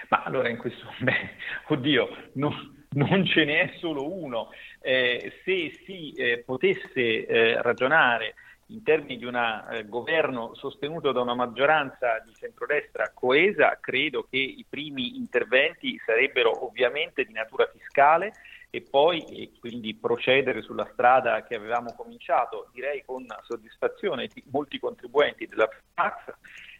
[0.09, 1.33] Ma allora in questo momento,
[1.69, 4.51] oddio, non, non ce n'è solo uno.
[4.79, 8.35] Eh, se si eh, potesse eh, ragionare
[8.67, 14.37] in termini di un eh, governo sostenuto da una maggioranza di centrodestra coesa, credo che
[14.37, 18.33] i primi interventi sarebbero ovviamente di natura fiscale
[18.73, 24.79] e poi e quindi procedere sulla strada che avevamo cominciato, direi con soddisfazione di molti
[24.79, 26.33] contribuenti della Tax,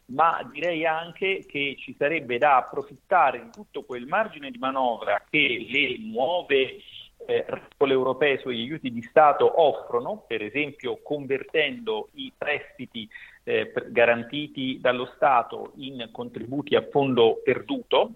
[0.05, 5.67] ma direi anche che ci sarebbe da approfittare di tutto quel margine di manovra che
[5.69, 6.77] le nuove
[7.25, 13.07] eh, regole europee sugli aiuti di Stato offrono, per esempio convertendo i prestiti
[13.43, 18.13] eh, garantiti dallo Stato in contributi a fondo perduto,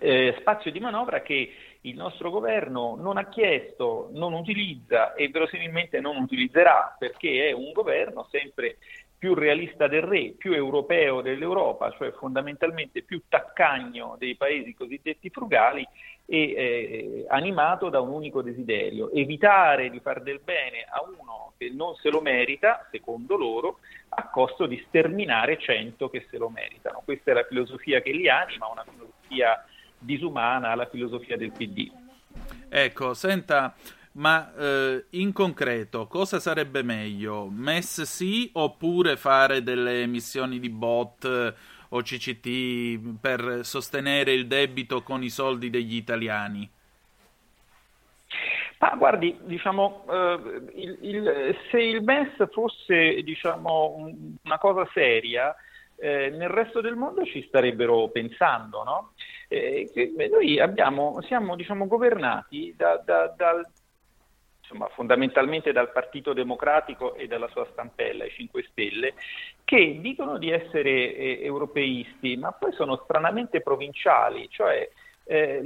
[0.00, 1.50] eh, spazio di manovra che
[1.84, 7.72] il nostro governo non ha chiesto, non utilizza e verosimilmente non utilizzerà perché è un
[7.72, 8.78] governo sempre
[9.18, 15.86] più realista del re, più europeo dell'Europa, cioè fondamentalmente più taccagno dei paesi cosiddetti frugali
[16.26, 21.70] e eh, animato da un unico desiderio, evitare di far del bene a uno che
[21.70, 23.78] non se lo merita, secondo loro,
[24.10, 27.02] a costo di sterminare cento che se lo meritano.
[27.04, 29.64] Questa è la filosofia che li anima, una filosofia
[30.04, 31.90] disumana, la filosofia del PD.
[32.68, 33.74] Ecco, senta,
[34.12, 37.48] ma eh, in concreto cosa sarebbe meglio?
[37.50, 41.54] MES sì oppure fare delle emissioni di bot eh,
[41.88, 46.68] o CCT per sostenere il debito con i soldi degli italiani?
[48.78, 54.12] Ma guardi, diciamo, eh, il, il, se il MES fosse diciamo,
[54.42, 55.54] una cosa seria,
[55.96, 59.12] eh, nel resto del mondo ci starebbero pensando, no?
[59.54, 63.64] Eh, noi abbiamo, siamo diciamo, governati da, da, dal,
[64.60, 69.14] insomma, fondamentalmente dal Partito Democratico e dalla sua stampella, i 5 Stelle,
[69.64, 74.88] che dicono di essere eh, europeisti, ma poi sono stranamente provinciali, cioè
[75.26, 75.62] eh,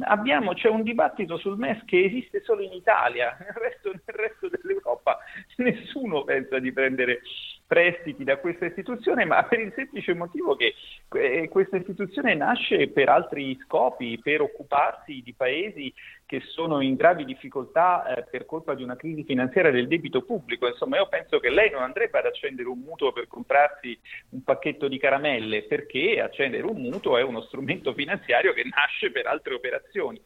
[0.00, 4.48] abbiamo, c'è un dibattito sul MES che esiste solo in Italia, nel resto, nel resto
[4.48, 5.18] dell'Europa
[5.56, 7.20] nessuno pensa di prendere
[7.68, 10.74] prestiti da questa istituzione, ma per il semplice motivo che
[11.12, 15.92] eh, questa istituzione nasce per altri scopi, per occuparsi di paesi
[16.24, 20.66] che sono in gravi difficoltà eh, per colpa di una crisi finanziaria del debito pubblico.
[20.66, 23.98] Insomma, io penso che lei non andrebbe ad accendere un mutuo per comprarsi
[24.30, 29.26] un pacchetto di caramelle, perché accendere un mutuo è uno strumento finanziario che nasce per
[29.26, 30.18] altre operazioni.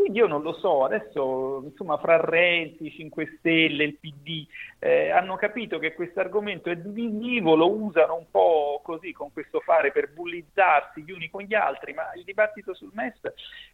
[0.00, 4.46] Quindi io non lo so, adesso insomma fra Renzi, 5 Stelle, il PD
[4.78, 9.60] eh, hanno capito che questo argomento è divisivo, lo usano un po' così con questo
[9.60, 13.20] fare per bullizzarsi gli uni con gli altri, ma il dibattito sul MES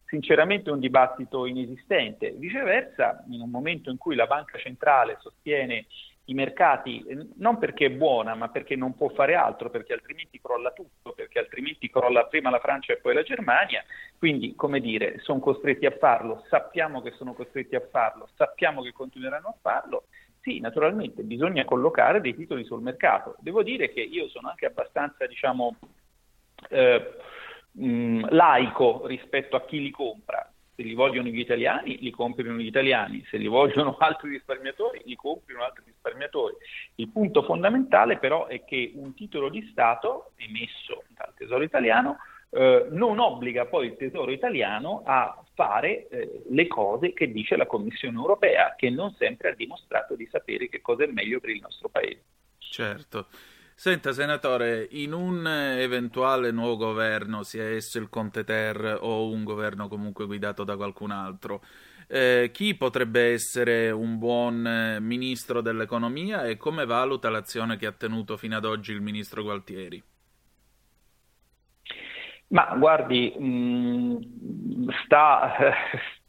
[0.07, 2.33] sinceramente è un dibattito inesistente.
[2.33, 5.87] Viceversa, in un momento in cui la banca centrale sostiene
[6.27, 7.05] i mercati
[7.37, 11.39] non perché è buona, ma perché non può fare altro, perché altrimenti crolla tutto, perché
[11.39, 13.85] altrimenti crolla prima la Francia e poi la Germania.
[14.19, 18.93] Quindi, come dire, sono costretti a farlo, sappiamo che sono costretti a farlo, sappiamo che
[18.93, 20.05] continueranno a farlo.
[20.41, 23.37] Sì, naturalmente bisogna collocare dei titoli sul mercato.
[23.39, 25.77] Devo dire che io sono anche abbastanza, diciamo,
[26.71, 27.17] eh,
[27.73, 32.67] mh, laico rispetto a chi li compra se li vogliono gli italiani, li comprino gli
[32.67, 36.55] italiani, se li vogliono altri risparmiatori, li comprino altri risparmiatori.
[36.97, 42.19] Il punto fondamentale però è che un titolo di Stato emesso dal Tesoro italiano
[42.51, 47.67] eh, non obbliga poi il Tesoro italiano a fare eh, le cose che dice la
[47.67, 51.61] Commissione europea, che non sempre ha dimostrato di sapere che cosa è meglio per il
[51.63, 52.23] nostro Paese.
[52.59, 53.27] Certo.
[53.79, 59.87] Senta, senatore, in un eventuale nuovo governo, sia esso il Conte Ter o un governo
[59.87, 61.63] comunque guidato da qualcun altro,
[62.09, 67.93] eh, chi potrebbe essere un buon eh, ministro dell'economia e come valuta l'azione che ha
[67.93, 70.03] tenuto fino ad oggi il ministro Gualtieri?
[72.49, 75.75] Ma guardi, mh, sta, eh,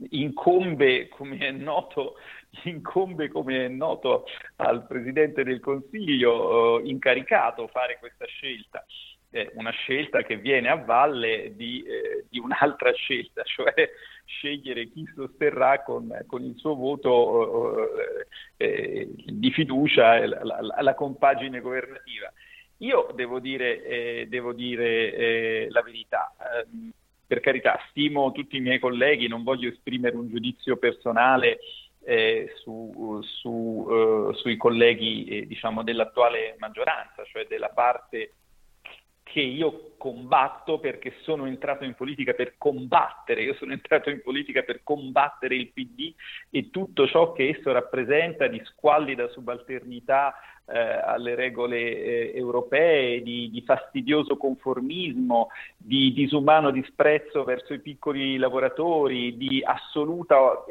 [0.17, 2.15] incombe, come è noto,
[2.63, 4.25] incombe, come è noto
[4.57, 8.85] al Presidente del Consiglio eh, incaricato fare questa scelta.
[9.53, 13.73] Una scelta che viene a valle di, eh, di un'altra scelta, cioè
[14.25, 17.87] scegliere chi sosterrà con, con il suo voto
[18.57, 22.31] eh, eh di fiducia la, la, la compagine governativa.
[22.77, 26.33] Io devo dire, eh, devo dire eh, la verità.
[26.39, 26.91] Eh,
[27.25, 31.59] per carità, stimo tutti i miei colleghi, non voglio esprimere un giudizio personale
[32.07, 38.31] eh, su, su, eh, sui colleghi eh, diciamo, dell'attuale maggioranza, cioè della parte
[39.23, 44.61] che io combatto perché sono entrato in politica per combattere, io sono entrato in politica
[44.61, 46.13] per combattere il PD
[46.49, 50.33] e tutto ciò che esso rappresenta di squallida subalternità
[50.65, 58.37] eh, alle regole eh, europee, di, di, fastidioso conformismo, di disumano disprezzo verso i piccoli
[58.37, 60.63] lavoratori, di assoluta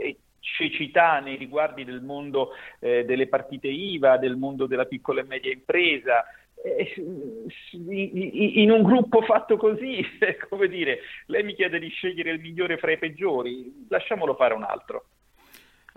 [0.57, 5.53] cecità nei riguardi del mondo eh, delle partite IVA, del mondo della piccola e media
[5.53, 6.24] impresa,
[6.62, 6.94] eh,
[7.72, 10.05] in un gruppo fatto così,
[10.49, 14.62] come dire, lei mi chiede di scegliere il migliore fra i peggiori, lasciamolo fare un
[14.62, 15.07] altro.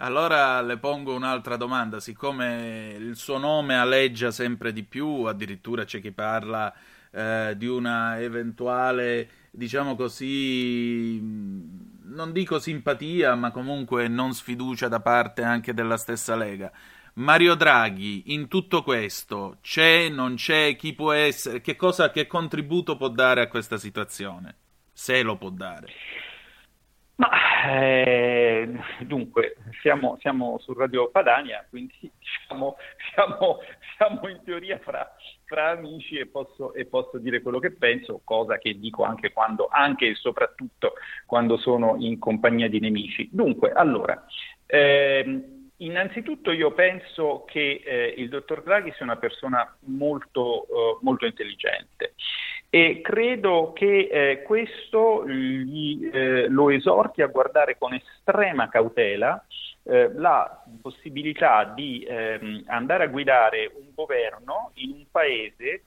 [0.02, 6.00] Allora le pongo un'altra domanda, siccome il suo nome aleggia sempre di più, addirittura c'è
[6.00, 6.74] chi parla
[7.12, 11.20] eh, di una eventuale, diciamo così,
[12.10, 16.72] non dico simpatia, ma comunque non sfiducia da parte anche della stessa Lega.
[17.14, 22.95] Mario Draghi, in tutto questo, c'è, non c'è, chi può essere, che, cosa, che contributo
[22.95, 24.55] può dare a questa situazione?
[24.93, 25.88] Se lo può dare.
[27.16, 27.30] Ma
[27.68, 32.78] eh, dunque, siamo, siamo, su Radio Padania, quindi diciamo,
[33.14, 33.60] siamo,
[33.97, 35.14] siamo in teoria fra,
[35.50, 39.68] fra amici e posso, e posso, dire quello che penso, cosa che dico anche quando,
[39.70, 40.93] anche e soprattutto
[41.26, 43.28] quando sono in compagnia di nemici.
[43.32, 44.24] Dunque, allora,
[44.68, 51.26] eh, Innanzitutto io penso che eh, il dottor Draghi sia una persona molto, eh, molto
[51.26, 52.16] intelligente
[52.70, 59.44] e credo che eh, questo gli, eh, lo esorti a guardare con estrema cautela
[59.84, 65.84] eh, la possibilità di ehm, andare a guidare un governo in un paese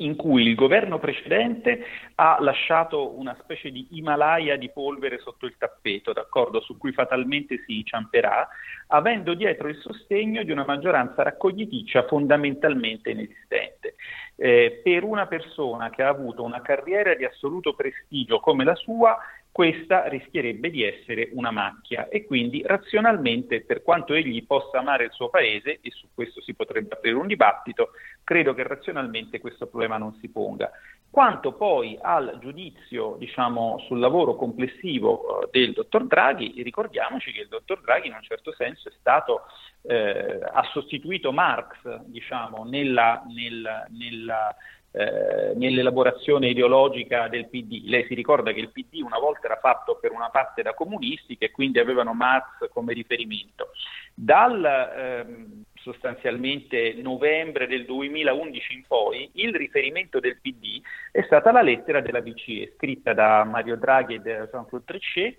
[0.00, 1.84] in cui il governo precedente
[2.16, 7.62] ha lasciato una specie di Himalaya di polvere sotto il tappeto, d'accordo, su cui fatalmente
[7.66, 8.48] si inciamperà,
[8.88, 13.94] avendo dietro il sostegno di una maggioranza raccogliticcia fondamentalmente inesistente.
[14.36, 19.18] Eh, per una persona che ha avuto una carriera di assoluto prestigio come la sua,
[19.52, 25.12] questa rischierebbe di essere una macchia e quindi razionalmente, per quanto egli possa amare il
[25.12, 27.90] suo paese, e su questo si potrebbe aprire un dibattito,
[28.22, 30.70] credo che razionalmente questo problema non si ponga.
[31.10, 37.48] Quanto poi al giudizio diciamo, sul lavoro complessivo eh, del dottor Draghi, ricordiamoci che il
[37.48, 39.42] dottor Draghi in un certo senso è stato,
[39.82, 44.54] eh, ha sostituito Marx diciamo, nella, nella, nella
[44.92, 47.82] eh, nell'elaborazione ideologica del PD.
[47.84, 51.36] Lei si ricorda che il PD una volta era fatto per una parte da comunisti
[51.36, 53.70] che quindi avevano Marx come riferimento.
[54.14, 60.80] Dal ehm, sostanzialmente novembre del 2011 in poi, il riferimento del PD
[61.10, 65.36] è stata la lettera della BCE, scritta da Mario Draghi e da Jean-Claude Trichet,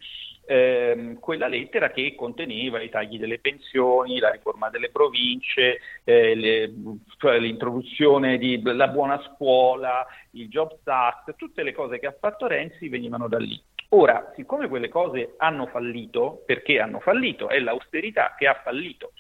[0.52, 6.74] ehm, quella lettera che conteneva i tagli delle pensioni, la riforma delle province, eh, le,
[7.18, 12.90] cioè l'introduzione della buona scuola, il Jobs Act, tutte le cose che ha fatto Renzi
[12.90, 13.60] venivano da lì.
[13.94, 17.48] Ora, siccome quelle cose hanno fallito, perché hanno fallito?
[17.48, 19.14] È l'austerità che ha fallito.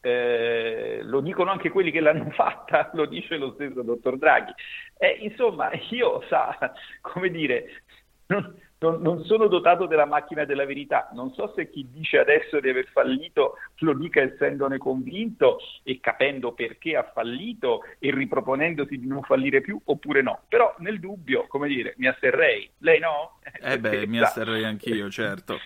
[0.00, 4.52] Eh, lo dicono anche quelli che l'hanno fatta, lo dice lo stesso dottor Draghi.
[4.96, 6.56] Eh, insomma, io sa,
[7.00, 7.82] come dire,
[8.26, 11.08] non, non, non, sono dotato della macchina della verità.
[11.12, 16.52] Non so se chi dice adesso di aver fallito lo dica essendone convinto e capendo
[16.52, 20.42] perché ha fallito e riproponendosi di non fallire più oppure no.
[20.48, 22.70] Però nel dubbio, come dire, mi asserrei.
[22.78, 23.38] Lei no?
[23.60, 25.58] Eh beh, mi asserrei anch'io, certo.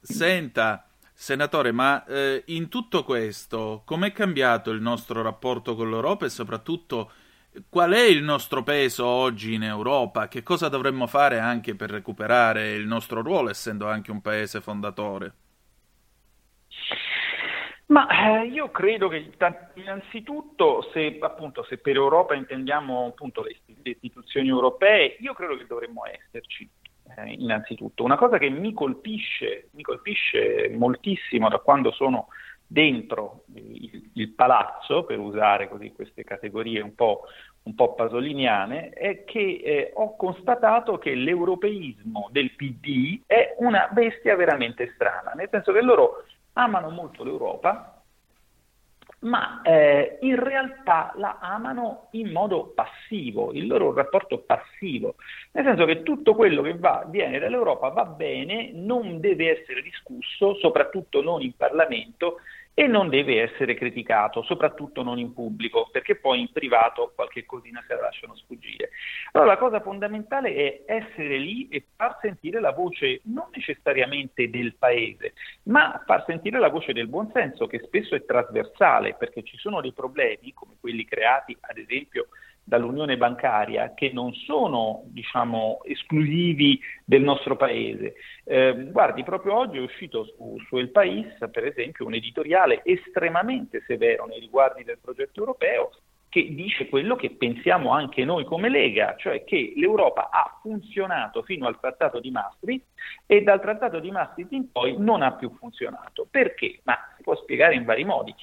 [0.00, 6.30] Senta, senatore, ma eh, in tutto questo com'è cambiato il nostro rapporto con l'Europa e
[6.30, 7.12] soprattutto
[7.68, 10.28] qual è il nostro peso oggi in Europa?
[10.28, 15.34] Che cosa dovremmo fare anche per recuperare il nostro ruolo, essendo anche un paese fondatore?
[17.86, 19.30] Ma eh, io credo che
[19.74, 26.02] innanzitutto, se, appunto, se per Europa intendiamo appunto, le istituzioni europee, io credo che dovremmo
[26.06, 26.68] esserci.
[27.16, 32.28] Eh, innanzitutto, una cosa che mi colpisce, mi colpisce moltissimo da quando sono
[32.74, 37.22] dentro il, il palazzo, per usare così queste categorie un po',
[37.62, 44.34] un po pasoliniane, è che eh, ho constatato che l'europeismo del PD è una bestia
[44.34, 47.94] veramente strana, nel senso che loro amano molto l'Europa,
[49.24, 55.14] ma eh, in realtà la amano in modo passivo, il loro rapporto passivo,
[55.52, 60.56] nel senso che tutto quello che va, viene dall'Europa va bene, non deve essere discusso,
[60.56, 62.40] soprattutto non in Parlamento,
[62.74, 67.82] e non deve essere criticato, soprattutto non in pubblico, perché poi in privato qualche cosina
[67.86, 68.90] se la lasciano sfuggire.
[69.32, 74.74] Allora la cosa fondamentale è essere lì e far sentire la voce non necessariamente del
[74.74, 79.80] paese, ma far sentire la voce del buonsenso, che spesso è trasversale, perché ci sono
[79.80, 82.26] dei problemi come quelli creati ad esempio
[82.64, 88.14] dall'unione bancaria che non sono diciamo, esclusivi del nostro paese.
[88.44, 93.82] Eh, guardi, proprio oggi è uscito su, su El País, per esempio, un editoriale estremamente
[93.86, 95.90] severo nei riguardi del progetto europeo
[96.34, 101.68] che dice quello che pensiamo anche noi come Lega, cioè che l'Europa ha funzionato fino
[101.68, 102.86] al Trattato di Maastricht
[103.24, 106.26] e dal Trattato di Maastricht in poi non ha più funzionato.
[106.28, 106.80] Perché?
[106.82, 108.34] Ma si può spiegare in vari modi.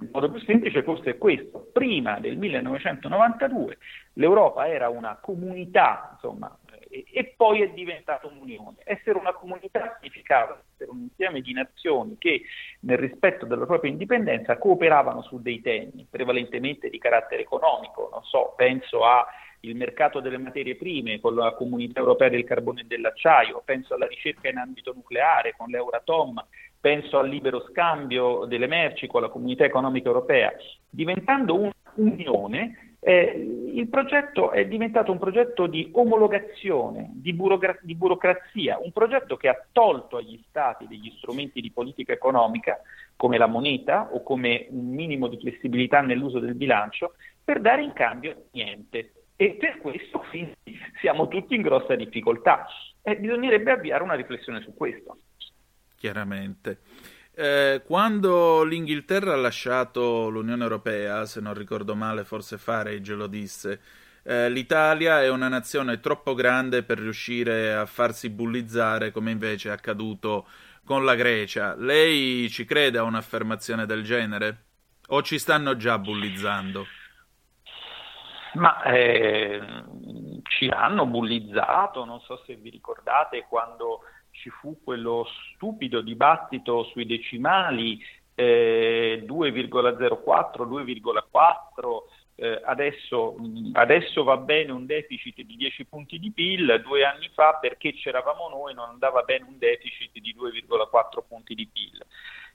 [0.00, 1.68] Il modo più semplice forse è questo.
[1.72, 3.78] Prima del 1992
[4.14, 6.56] l'Europa era una comunità, insomma,
[6.88, 8.78] e, e poi è diventata un'unione.
[8.84, 12.42] Essere una comunità significava essere un insieme di nazioni che
[12.80, 18.08] nel rispetto della propria indipendenza cooperavano su dei temi, prevalentemente di carattere economico.
[18.12, 19.26] Non so, penso a
[19.60, 24.06] il mercato delle materie prime con la comunità europea del carbone e dell'acciaio, penso alla
[24.06, 26.44] ricerca in ambito nucleare con l'Euratom,
[26.80, 30.52] penso al libero scambio delle merci con la comunità economica europea,
[30.88, 38.78] diventando un'unione, eh, il progetto è diventato un progetto di omologazione, di, burocra- di burocrazia,
[38.78, 42.80] un progetto che ha tolto agli Stati degli strumenti di politica economica,
[43.16, 47.92] come la moneta o come un minimo di flessibilità nell'uso del bilancio, per dare in
[47.92, 49.12] cambio niente.
[49.40, 50.54] E per questo quindi,
[51.00, 52.66] siamo tutti in grossa difficoltà.
[53.02, 55.16] E bisognerebbe avviare una riflessione su questo
[56.00, 56.78] chiaramente.
[57.34, 63.80] Eh, quando l'Inghilterra ha lasciato l'Unione Europea, se non ricordo male, forse Farage lo disse,
[64.22, 69.72] eh, l'Italia è una nazione troppo grande per riuscire a farsi bullizzare come invece è
[69.72, 70.46] accaduto
[70.84, 71.76] con la Grecia.
[71.76, 74.64] Lei ci crede a un'affermazione del genere?
[75.08, 76.86] O ci stanno già bullizzando?
[78.54, 79.60] Ma eh,
[80.42, 87.06] ci hanno bullizzato, non so se vi ricordate quando ci fu quello stupido dibattito sui
[87.06, 88.02] decimali,
[88.34, 92.02] eh, 2,04, 2,4,
[92.36, 93.36] eh, adesso,
[93.72, 98.48] adesso, va bene un deficit di 10 punti di PIL, due anni fa perché c'eravamo
[98.48, 102.02] noi non andava bene un deficit di 2,4 punti di PIL.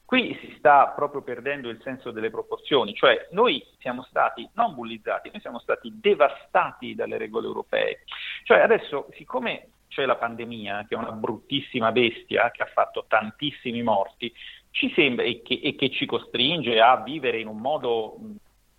[0.06, 5.32] Qui si sta proprio perdendo il senso delle proporzioni, cioè noi siamo stati non bullizzati,
[5.32, 8.04] noi siamo stati devastati dalle regole europee.
[8.44, 13.82] Cioè adesso, siccome c'è la pandemia, che è una bruttissima bestia che ha fatto tantissimi
[13.82, 14.32] morti,
[14.70, 18.18] ci sembra e che, e che ci costringe a vivere in un modo,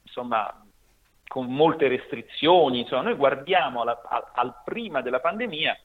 [0.03, 0.64] insomma,
[1.27, 2.81] con molte restrizioni.
[2.81, 5.77] Insomma, noi guardiamo alla, al, al prima della pandemia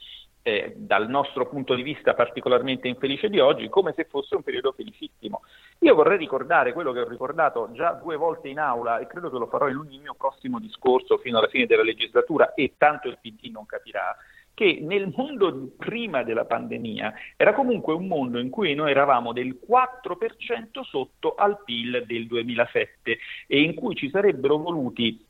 [0.44, 4.72] eh, dal nostro punto di vista particolarmente infelice di oggi, come se fosse un periodo
[4.72, 5.42] felicissimo.
[5.80, 9.38] Io vorrei ricordare quello che ho ricordato già due volte in aula e credo che
[9.38, 13.18] lo farò in ogni mio prossimo discorso fino alla fine della legislatura e tanto il
[13.22, 14.16] PD non capirà
[14.54, 19.58] che nel mondo prima della pandemia era comunque un mondo in cui noi eravamo del
[19.68, 23.18] 4% sotto al PIL del 2007
[23.48, 25.26] e in cui ci sarebbero voluti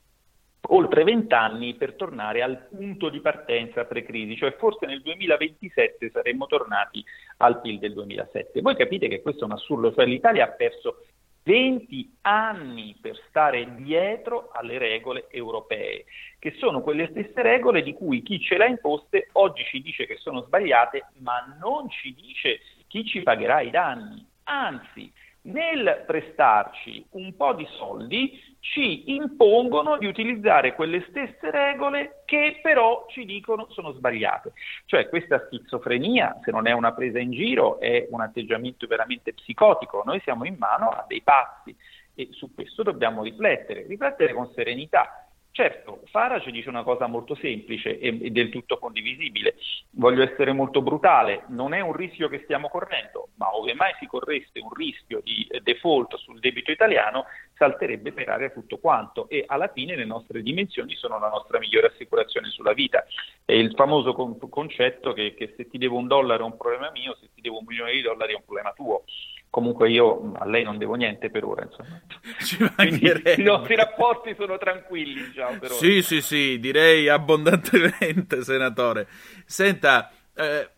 [0.68, 7.04] oltre vent'anni per tornare al punto di partenza pre-crisi, cioè forse nel 2027 saremmo tornati
[7.38, 8.60] al PIL del 2007.
[8.60, 11.04] Voi capite che questo è un assurdo, cioè l'Italia ha perso
[11.44, 16.04] 20 anni per stare dietro alle regole europee,
[16.38, 20.06] che sono quelle stesse regole di cui chi ce le ha imposte oggi ci dice
[20.06, 24.24] che sono sbagliate, ma non ci dice chi ci pagherà i danni.
[24.44, 32.60] Anzi, nel prestarci un po' di soldi ci impongono di utilizzare quelle stesse regole che
[32.62, 34.52] però ci dicono sono sbagliate.
[34.86, 40.02] Cioè questa schizofrenia, se non è una presa in giro, è un atteggiamento veramente psicotico.
[40.04, 41.74] Noi siamo in mano a dei pazzi
[42.14, 45.26] e su questo dobbiamo riflettere, riflettere con serenità.
[45.54, 49.56] Certo, Farage dice una cosa molto semplice e, del tutto condivisibile.
[49.90, 54.06] Voglio essere molto brutale, non è un rischio che stiamo correndo, ma ove mai si
[54.06, 57.26] corresse un rischio di default sul debito italiano,
[57.62, 61.92] salterebbe per aria tutto quanto e alla fine le nostre dimensioni sono la nostra migliore
[61.94, 63.06] assicurazione sulla vita.
[63.44, 66.90] È il famoso con- concetto che, che se ti devo un dollaro è un problema
[66.90, 69.04] mio, se ti devo un milione di dollari è un problema tuo
[69.48, 72.00] comunque io a lei non devo niente per ora insomma.
[72.74, 75.78] Quindi i nostri rapporti sono tranquilli diciamo, per ora.
[75.78, 79.06] sì sì sì direi abbondantemente senatore
[79.44, 80.70] senta eh,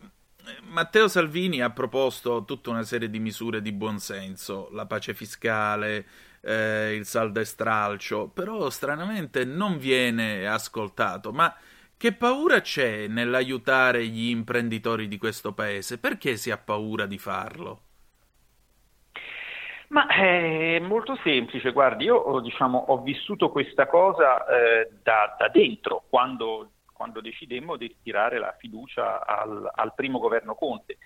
[0.63, 6.05] Matteo Salvini ha proposto tutta una serie di misure di buonsenso la pace fiscale
[6.45, 11.53] eh, il saldo e stralcio però stranamente non viene ascoltato ma
[11.97, 15.97] che paura c'è nell'aiutare gli imprenditori di questo paese?
[15.97, 17.79] Perché si ha paura di farlo?
[19.87, 26.03] Ma è molto semplice, guardi, io diciamo, ho vissuto questa cosa eh, da, da, dentro,
[26.09, 30.97] quando, quando, decidemmo di tirare la fiducia al, al primo governo Conte.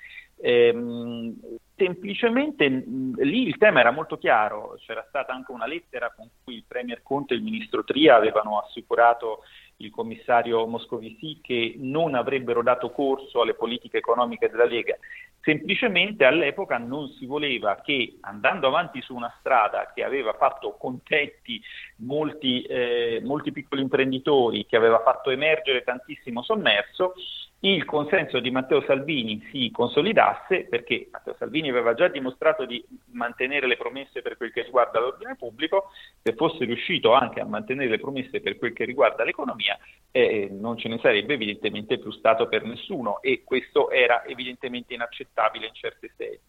[0.41, 1.39] Ehm,
[1.79, 6.65] semplicemente lì il tema era molto chiaro, c'era stata anche una lettera con cui il
[6.67, 9.43] Premier Conte e il Ministro Tria avevano assicurato
[9.77, 14.97] il commissario Moscovici che non avrebbero dato corso alle politiche economiche della Lega.
[15.41, 21.61] Semplicemente all'epoca non si voleva che andando avanti su una strada che aveva fatto contenti
[21.99, 27.13] molti, eh, molti piccoli imprenditori, che aveva fatto emergere tantissimo sommerso,
[27.61, 33.67] il consenso di Matteo Salvini si consolidasse perché Matteo Salvini aveva già dimostrato di mantenere
[33.67, 35.89] le promesse per quel che riguarda l'ordine pubblico,
[36.21, 39.77] se fosse riuscito anche a mantenere le promesse per quel che riguarda l'economia
[40.11, 45.67] eh, non ce ne sarebbe evidentemente più stato per nessuno e questo era evidentemente inaccettabile
[45.67, 46.39] in certe sedi.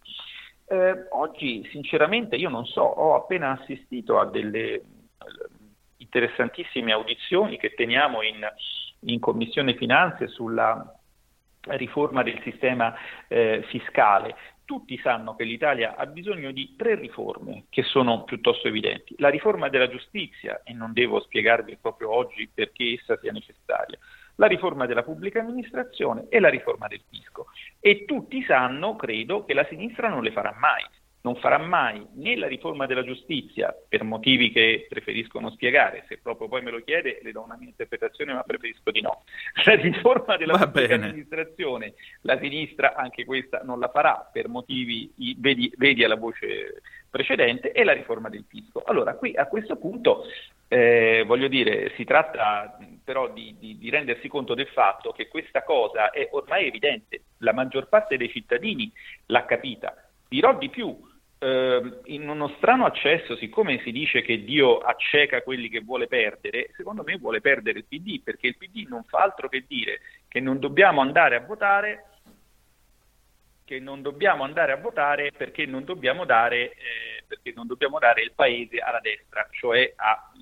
[0.67, 4.83] Eh, oggi sinceramente io non so, ho appena assistito a delle eh,
[5.97, 8.49] interessantissime audizioni che teniamo in,
[9.01, 10.95] in Commissione Finanze sulla
[11.69, 12.95] riforma del sistema
[13.29, 14.37] eh, fiscale.
[14.65, 19.15] Tutti sanno che l'Italia ha bisogno di tre riforme che sono piuttosto evidenti.
[19.19, 23.99] La riforma della giustizia, e non devo spiegarvi proprio oggi perché essa sia necessaria,
[24.37, 27.47] la riforma della pubblica amministrazione e la riforma del fisco.
[27.81, 30.85] E tutti sanno, credo, che la sinistra non le farà mai
[31.23, 36.19] non farà mai né la riforma della giustizia per motivi che preferisco non spiegare, se
[36.19, 39.25] proprio poi me lo chiede le do una mia interpretazione ma preferisco di no.
[39.65, 45.73] La riforma della pubblica amministrazione, la sinistra anche questa non la farà per motivi, vedi,
[45.77, 48.83] vedi alla voce precedente, e la riforma del fisco.
[48.85, 50.25] Allora qui a questo punto
[50.69, 55.65] eh, voglio dire, si tratta però di, di, di, rendersi conto del fatto che questa
[55.65, 58.91] cosa è ormai evidente, la maggior parte dei cittadini
[59.27, 59.95] l'ha capita.
[60.29, 60.97] Dirò di più,
[61.43, 66.71] eh, in uno strano accesso, siccome si dice che Dio acceca quelli che vuole perdere,
[66.77, 70.39] secondo me vuole perdere il PD, perché il PD non fa altro che dire che
[70.39, 72.05] non dobbiamo andare a votare
[73.71, 78.21] che non dobbiamo andare a votare perché non dobbiamo dare, eh, perché non dobbiamo dare
[78.21, 80.33] il paese alla destra, cioè a,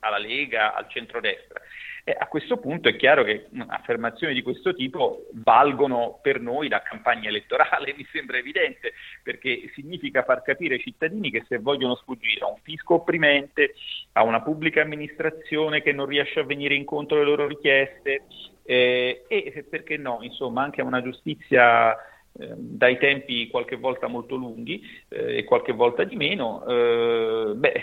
[0.00, 1.62] alla Lega, al centrodestra.
[2.06, 6.82] E a questo punto è chiaro che affermazioni di questo tipo valgono per noi da
[6.82, 8.92] campagna elettorale, mi sembra evidente,
[9.22, 13.72] perché significa far capire ai cittadini che se vogliono sfuggire a un fisco opprimente,
[14.12, 18.24] a una pubblica amministrazione che non riesce a venire incontro alle loro richieste
[18.64, 21.96] eh, e perché no, insomma, anche a una giustizia
[22.36, 27.82] eh, dai tempi qualche volta molto lunghi eh, e qualche volta di meno, eh, beh,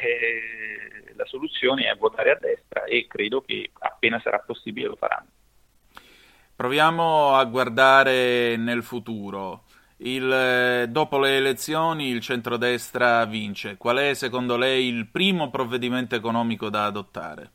[1.16, 5.28] la soluzione è votare a destra e credo che appena sarà possibile lo faranno.
[6.56, 9.64] Proviamo a guardare nel futuro.
[9.98, 13.78] Il, dopo le elezioni il centrodestra vince.
[13.78, 17.52] Qual è secondo lei il primo provvedimento economico da adottare?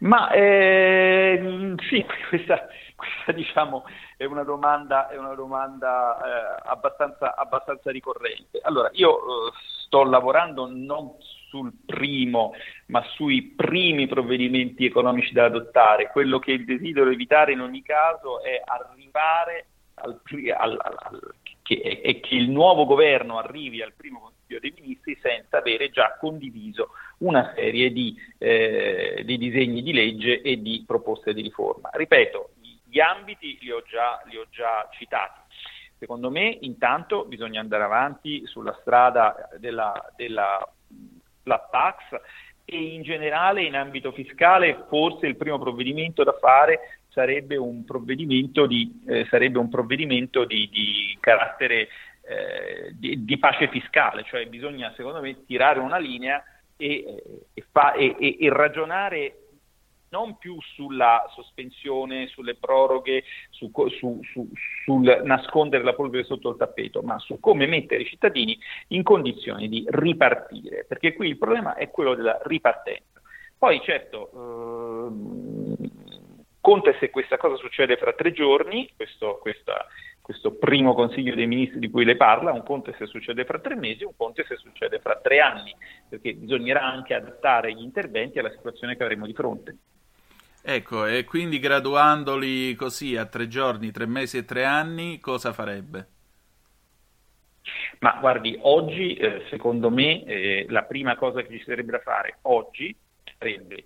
[0.00, 3.84] Ma eh, sì, questa, questa diciamo,
[4.16, 8.60] è una domanda, è una domanda eh, abbastanza, abbastanza, ricorrente.
[8.62, 9.52] Allora, io eh,
[9.90, 11.16] sto lavorando non
[11.48, 12.52] sul primo,
[12.86, 16.10] ma sui primi provvedimenti economici da adottare.
[16.12, 20.20] Quello che desidero evitare in ogni caso è arrivare al,
[20.56, 25.58] al, al, che, è che il nuovo governo arrivi al primo Consiglio dei Ministri senza
[25.58, 31.42] avere già condiviso una serie di, eh, di disegni di legge e di proposte di
[31.42, 31.90] riforma.
[31.92, 32.50] Ripeto,
[32.84, 35.39] gli ambiti li ho già, li ho già citati.
[36.00, 40.66] Secondo me intanto bisogna andare avanti sulla strada della, della
[41.42, 42.20] flat tax
[42.64, 48.64] e in generale in ambito fiscale forse il primo provvedimento da fare sarebbe un provvedimento
[48.64, 51.88] di, eh, un provvedimento di, di carattere
[52.22, 56.42] eh, di, di, pace fiscale, cioè bisogna secondo me tirare una linea
[56.78, 57.22] e,
[57.52, 59.39] e, fa, e, e ragionare
[60.10, 64.50] non più sulla sospensione, sulle proroghe, su, su, su,
[64.84, 68.58] sul nascondere la polvere sotto il tappeto, ma su come mettere i cittadini
[68.88, 73.20] in condizioni di ripartire, perché qui il problema è quello della ripartenza.
[73.56, 75.90] Poi certo, ehm,
[76.60, 79.86] conta se questa cosa succede fra tre giorni, questo, questa,
[80.20, 83.60] questo primo Consiglio dei Ministri di cui lei parla, un conto è se succede fra
[83.60, 85.72] tre mesi, un conto è se succede fra tre anni,
[86.08, 89.76] perché bisognerà anche adattare gli interventi alla situazione che avremo di fronte.
[90.62, 96.06] Ecco, e quindi graduandoli così a tre giorni, tre mesi e tre anni, cosa farebbe?
[98.00, 102.38] Ma guardi, oggi eh, secondo me eh, la prima cosa che ci sarebbe da fare
[102.42, 102.94] oggi
[103.38, 103.84] sarebbe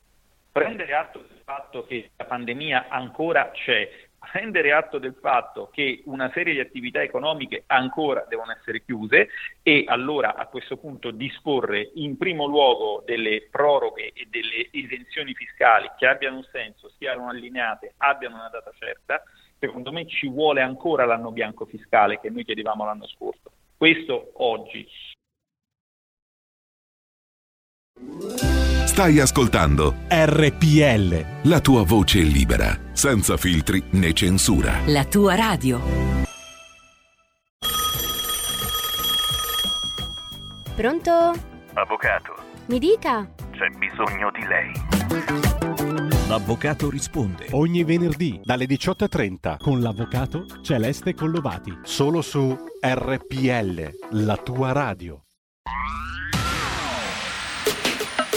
[0.50, 6.30] prendere atto del fatto che la pandemia ancora c'è, prendere atto del fatto che una
[6.32, 9.28] serie di attività economiche ancora devono essere chiuse
[9.62, 15.90] e allora a questo punto disporre in primo luogo delle proroghe e delle esenzioni fiscali
[15.96, 19.22] che abbiano un senso, siano allineate, abbiano una data certa,
[19.58, 23.52] secondo me ci vuole ancora l'anno bianco fiscale che noi chiedevamo l'anno scorso.
[23.76, 24.86] Questo oggi.
[28.94, 31.48] Stai ascoltando RPL.
[31.48, 34.78] la tua voce libera, senza filtri né censura.
[34.86, 35.80] La tua radio.
[40.76, 41.10] Pronto?
[41.74, 42.34] Avvocato,
[42.66, 43.28] Mi dica.
[43.50, 44.72] c'è bisogno di lei.
[46.28, 51.76] L'avvocato risponde ogni venerdì dalle 18.30 con l'avvocato Celeste Collovati.
[51.82, 55.20] Solo su RPL, la tua radio.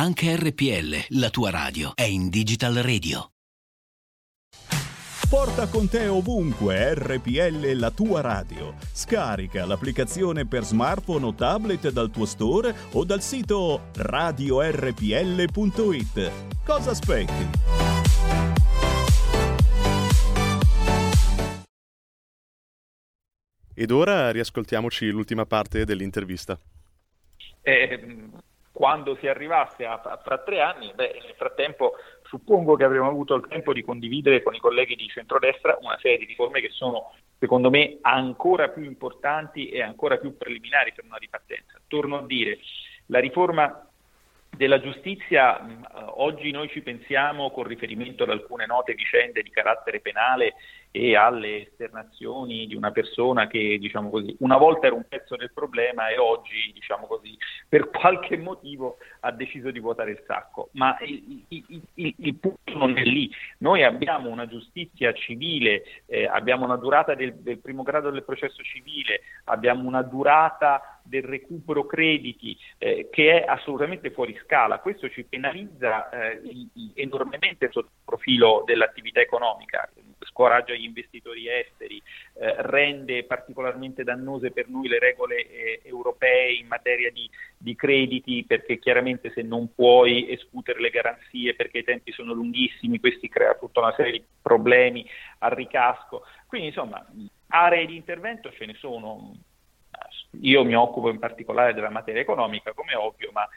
[0.00, 3.32] Anche RPL, la tua radio, è in Digital Radio.
[5.28, 8.74] Porta con te ovunque RPL la tua radio.
[8.92, 15.02] Scarica l'applicazione per smartphone o tablet dal tuo store o dal sito radiorpl.it.
[16.64, 17.48] Cosa aspetti?
[23.74, 26.56] Ed ora riascoltiamoci l'ultima parte dell'intervista.
[27.62, 28.46] Eh,
[28.78, 33.34] quando si arrivasse a, a- fra tre anni, beh, nel frattempo suppongo che avremo avuto
[33.34, 37.12] il tempo di condividere con i colleghi di centrodestra una serie di riforme che sono,
[37.40, 41.80] secondo me, ancora più importanti e ancora più preliminari per una ripartenza.
[41.88, 42.60] Torno a dire,
[43.06, 43.87] la riforma
[44.58, 45.86] della giustizia, mh,
[46.16, 50.54] oggi noi ci pensiamo con riferimento ad alcune note vicende di carattere penale
[50.90, 55.52] e alle esternazioni di una persona che, diciamo così, una volta era un pezzo del
[55.52, 57.36] problema e oggi, diciamo così,
[57.68, 60.70] per qualche motivo ha deciso di vuotare il sacco.
[60.72, 63.30] Ma il, il- il- il punto non è lì.
[63.58, 68.60] Noi abbiamo una giustizia civile, eh, abbiamo una durata del, del primo grado del processo
[68.64, 74.78] civile, abbiamo una durata del recupero crediti eh, che è assolutamente fuori scala.
[74.78, 76.40] Questo ci penalizza eh,
[76.94, 79.88] enormemente sotto il profilo dell'attività economica,
[80.20, 82.00] scoraggia gli investitori esteri,
[82.34, 88.44] eh, rende particolarmente dannose per noi le regole eh, europee in materia di, di crediti,
[88.46, 93.54] perché chiaramente se non puoi escutere le garanzie perché i tempi sono lunghissimi, questi crea
[93.54, 96.24] tutta una serie di problemi al ricasco.
[96.46, 97.04] Quindi insomma,
[97.48, 99.34] aree di intervento ce ne sono.
[100.40, 103.48] Io mi occupo in particolare della materia economica, come ovvio, ma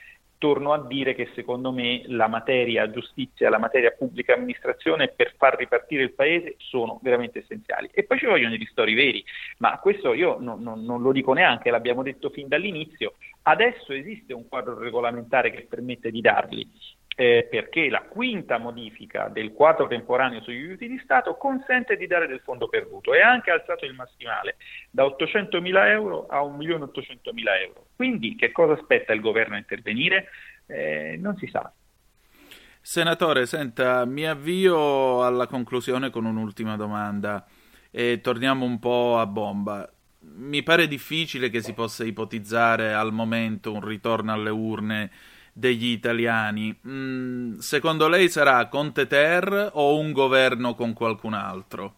[0.41, 5.55] torno a dire che secondo me la materia giustizia la materia pubblica amministrazione per far
[5.55, 7.87] ripartire il paese sono veramente essenziali.
[7.93, 9.23] E poi ci vogliono i ristori veri,
[9.59, 13.13] ma questo io non, non- non lo dico neanche, l'abbiamo detto fin dall'inizio.
[13.43, 16.67] Adesso esiste un quadro regolamentare che permette di darli.
[17.21, 22.25] Eh, perché la quinta modifica del quadro temporaneo sugli aiuti di Stato consente di dare
[22.25, 24.55] del fondo perduto e ha anche alzato il massimale
[24.89, 27.85] da 800.000 euro a 1.800.000 euro.
[27.95, 30.29] Quindi che cosa aspetta il governo a intervenire?
[30.65, 31.71] Eh, non si sa.
[32.81, 37.45] Senatore, senta, mi avvio alla conclusione con un'ultima domanda
[37.91, 39.87] e torniamo un po' a bomba.
[40.21, 45.11] Mi pare difficile che si possa ipotizzare al momento un ritorno alle urne
[45.53, 46.77] degli italiani.
[46.87, 51.95] Mm, secondo lei sarà Conte Ter o un governo con qualcun altro?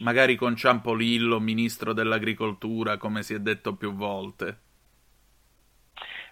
[0.00, 4.58] Magari con Ciampolillo, ministro dell'agricoltura, come si è detto più volte.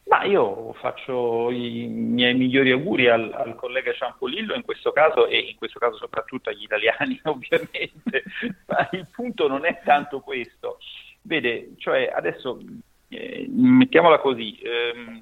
[0.05, 5.39] Ma io faccio i miei migliori auguri al, al, collega Ciampolillo in questo caso e
[5.39, 8.25] in questo caso soprattutto agli italiani ovviamente,
[8.67, 10.79] ma il punto non è tanto questo.
[11.23, 12.61] Vede, cioè adesso
[13.09, 15.21] eh, mettiamola così, ehm,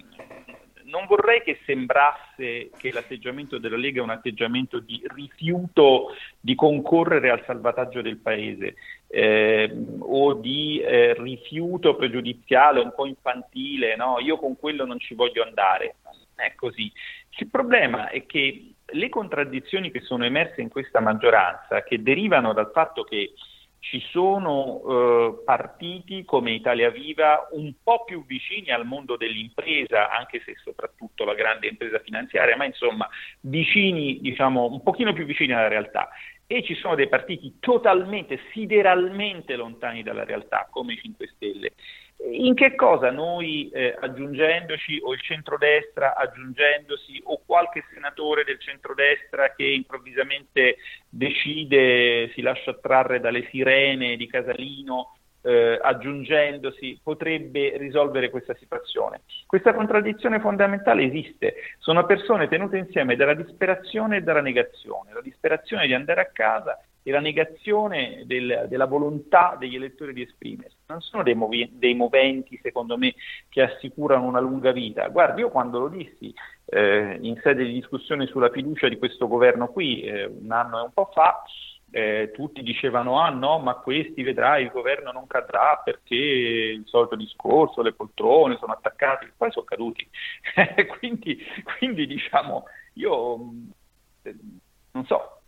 [0.90, 7.30] non vorrei che sembrasse che l'atteggiamento della Lega è un atteggiamento di rifiuto di concorrere
[7.30, 8.74] al salvataggio del Paese
[9.06, 14.18] eh, o di eh, rifiuto pregiudiziale un po' infantile, no?
[14.20, 15.96] io con quello non ci voglio andare.
[16.04, 16.92] Non è così.
[17.38, 22.70] Il problema è che le contraddizioni che sono emerse in questa maggioranza, che derivano dal
[22.72, 23.32] fatto che
[23.80, 30.42] ci sono eh, partiti come Italia Viva un po' più vicini al mondo dell'impresa, anche
[30.44, 33.08] se soprattutto la grande impresa finanziaria, ma insomma
[33.40, 36.10] vicini, diciamo, un pochino più vicini alla realtà.
[36.46, 41.72] E ci sono dei partiti totalmente, sideralmente lontani dalla realtà, come i 5 Stelle.
[42.22, 49.54] In che cosa noi eh, aggiungendoci o il centrodestra aggiungendosi o qualche senatore del centrodestra
[49.54, 50.76] che improvvisamente
[51.08, 59.22] decide, si lascia attrarre dalle sirene di Casalino eh, aggiungendosi potrebbe risolvere questa situazione.
[59.46, 65.86] Questa contraddizione fondamentale esiste, sono persone tenute insieme dalla disperazione e dalla negazione, la disperazione
[65.86, 70.76] di andare a casa e la negazione del, della volontà degli elettori di esprimersi.
[70.86, 73.14] Non sono dei, movi- dei, moventi, secondo me,
[73.48, 75.08] che assicurano una lunga vita.
[75.08, 76.32] Guardi, io quando lo dissi
[76.66, 80.82] eh, in sede di discussione sulla fiducia di questo governo qui, eh, un anno e
[80.82, 81.42] un po' fa,
[81.92, 87.16] eh, tutti dicevano ah no, ma questi vedrai il governo non cadrà perché il solito
[87.16, 90.08] discorso, le poltrone sono attaccati, poi sono caduti.
[90.98, 91.38] quindi,
[91.78, 93.38] quindi diciamo, io
[94.22, 94.36] eh,
[94.92, 95.39] non so,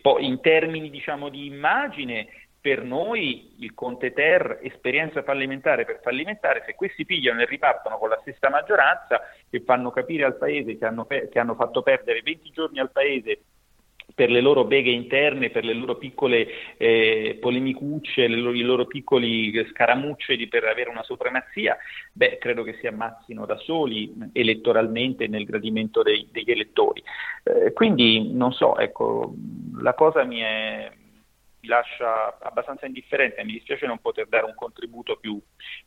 [0.00, 2.28] poi in termini diciamo, di immagine,
[2.60, 8.08] per noi il Conte Ter, esperienza fallimentare per fallimentare, se questi pigliano e ripartono con
[8.08, 12.50] la stessa maggioranza e fanno capire al Paese che hanno, che hanno fatto perdere 20
[12.50, 13.38] giorni al Paese
[14.16, 16.48] per le loro beghe interne, per le loro piccole
[16.78, 21.76] eh, polemicucce, le loro, i loro piccoli scaramucce per avere una supremazia,
[22.12, 27.02] beh, credo che si ammazzino da soli elettoralmente nel gradimento dei, degli elettori.
[27.42, 29.34] Eh, quindi non so, ecco,
[29.80, 30.90] la cosa mi, è,
[31.66, 35.38] lascia abbastanza indifferente, mi dispiace non poter dare un contributo più,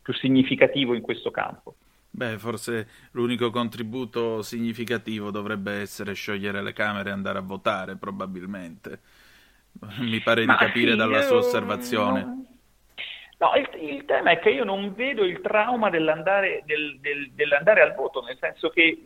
[0.03, 1.77] più significativo in questo campo.
[2.11, 9.01] Beh, forse l'unico contributo significativo dovrebbe essere sciogliere le Camere e andare a votare, probabilmente.
[9.99, 12.33] Mi pare Ma di capire sì, dalla sua osservazione.
[12.33, 12.48] non-
[13.39, 17.81] No, il, il tema è che io non vedo il trauma dell'andare, del- del- dell'andare
[17.81, 19.01] al voto, nel senso che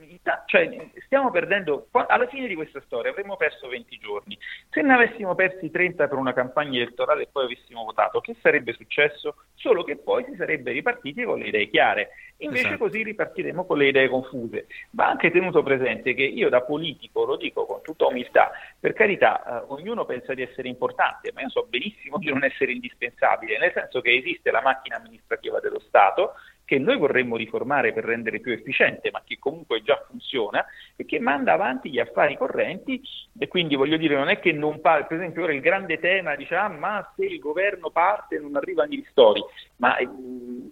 [0.48, 4.36] cioè, stiamo perdendo, alla fine di questa storia avremmo perso 20 giorni.
[4.72, 8.74] Se ne avessimo persi 30 per una campagna elettorale e poi avessimo votato, che sarebbe
[8.74, 9.36] successo?
[9.54, 12.10] Solo che poi si sarebbe ripartiti con le idee chiare.
[12.38, 12.86] Invece Esatto.
[12.86, 14.66] così ripartiremo con le idee confuse.
[14.92, 19.62] Va anche tenuto presente che io da politico, lo dico con tutta umiltà, per carità,
[19.62, 23.72] eh, ognuno pensa di essere importante, ma io so benissimo di non essere indispensabile, nel
[23.74, 26.34] senso che esiste la macchina amministrativa dello Stato
[26.66, 30.66] che noi vorremmo riformare per rendere più efficiente, ma che comunque già funziona
[30.96, 33.02] e che manda avanti gli affari correnti
[33.38, 36.36] e quindi voglio dire non è che non parte, per esempio ora il grande tema
[36.36, 39.44] dice ah, ma se il governo parte non arrivano i ristori,
[39.78, 40.08] ma eh,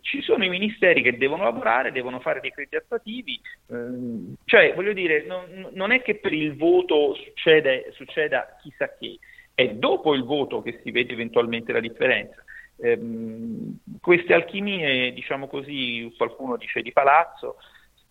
[0.02, 3.40] ci sono i ministeri che devono lavorare, devono fare decreti attuativi,
[3.70, 9.20] ehm, cioè voglio dire non, non è che per il voto succede, succeda chissà che,
[9.54, 12.44] è dopo il voto che si vede eventualmente la differenza.
[12.82, 17.58] Ehm, queste alchimie, diciamo così, qualcuno dice di palazzo,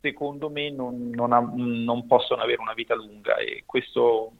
[0.00, 4.32] secondo me non, non ha- non possono avere una vita lunga e questo,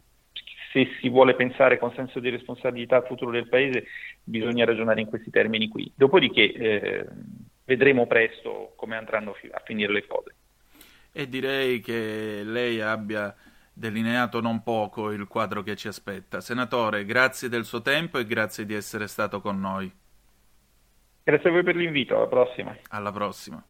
[0.72, 3.86] se si vuole pensare con senso di responsabilità al futuro del Paese,
[4.22, 5.90] bisogna ragionare in questi termini qui.
[5.94, 7.06] Dopodiché eh,
[7.64, 10.34] vedremo presto come andranno a finire le cose.
[11.12, 13.34] E direi che lei abbia
[13.72, 16.40] delineato non poco il quadro che ci aspetta.
[16.40, 19.90] Senatore, grazie del suo tempo e grazie di essere stato con noi.
[21.22, 22.76] Grazie a voi per l'invito, alla prossima.
[22.88, 23.64] Alla prossima.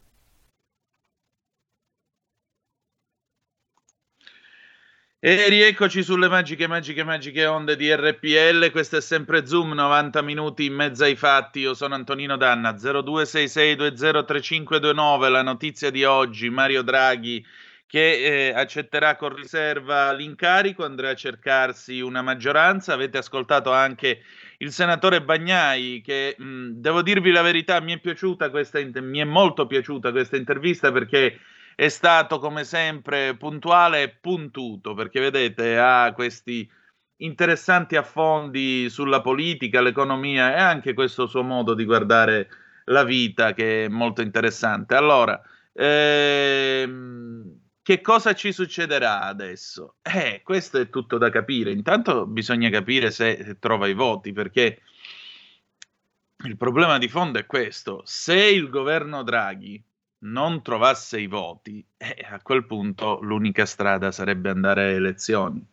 [5.22, 8.70] E rieccoci sulle magiche, magiche, magiche onde di RPL.
[8.70, 11.60] Questo è sempre Zoom, 90 minuti in mezzo ai fatti.
[11.60, 15.30] Io sono Antonino Danna, 0266203529.
[15.30, 17.44] La notizia di oggi, Mario Draghi
[17.90, 22.94] che eh, accetterà con riserva l'incarico, andrà a cercarsi una maggioranza.
[22.94, 24.22] Avete ascoltato anche
[24.62, 29.24] il senatore Bagnai che mh, devo dirvi la verità, mi è piaciuta questa mi è
[29.24, 31.38] molto piaciuta questa intervista perché
[31.74, 36.68] è stato come sempre puntuale e puntuto, perché vedete ha questi
[37.16, 42.48] interessanti affondi sulla politica, l'economia e anche questo suo modo di guardare
[42.84, 44.94] la vita che è molto interessante.
[44.94, 45.40] Allora,
[45.72, 49.96] Ehm, che cosa ci succederà adesso?
[50.02, 51.72] Eh, questo è tutto da capire.
[51.72, 54.82] Intanto bisogna capire se, trova i voti, perché
[56.44, 58.02] il problema di fondo è questo.
[58.04, 59.82] Se il governo Draghi
[60.22, 65.66] non trovasse i voti, eh, a quel punto l'unica strada sarebbe andare a elezioni.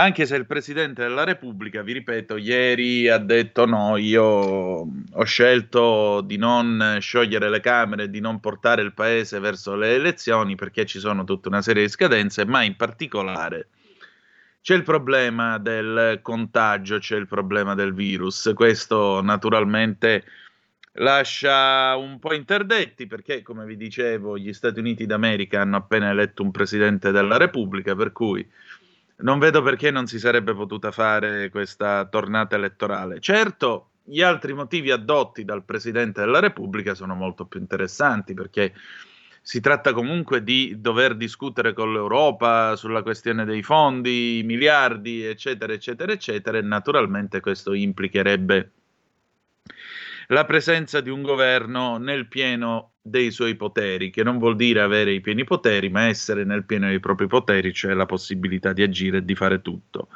[0.00, 6.22] Anche se il Presidente della Repubblica, vi ripeto, ieri ha detto no, io ho scelto
[6.22, 10.98] di non sciogliere le Camere, di non portare il Paese verso le elezioni perché ci
[10.98, 13.68] sono tutta una serie di scadenze, ma in particolare
[14.62, 18.52] c'è il problema del contagio, c'è il problema del virus.
[18.54, 20.24] Questo naturalmente
[20.94, 26.42] lascia un po' interdetti perché, come vi dicevo, gli Stati Uniti d'America hanno appena eletto
[26.42, 28.48] un Presidente della Repubblica, per cui
[29.22, 33.20] non vedo perché non si sarebbe potuta fare questa tornata elettorale.
[33.20, 38.74] Certo, gli altri motivi addotti dal Presidente della Repubblica sono molto più interessanti perché
[39.42, 46.12] si tratta comunque di dover discutere con l'Europa sulla questione dei fondi, miliardi, eccetera, eccetera,
[46.12, 48.72] eccetera, e naturalmente questo implicherebbe
[50.28, 55.12] la presenza di un governo nel pieno dei suoi poteri, che non vuol dire avere
[55.12, 59.18] i pieni poteri, ma essere nel pieno dei propri poteri, cioè la possibilità di agire
[59.18, 60.08] e di fare tutto.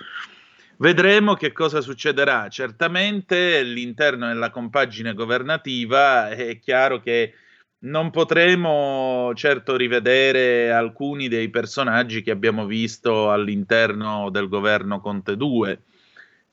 [0.76, 2.49] Vedremo che cosa succederà.
[2.49, 7.35] Certamente all'interno della compagine governativa è chiaro che
[7.85, 15.80] non potremo certo rivedere alcuni dei personaggi che abbiamo visto all'interno del governo Conte 2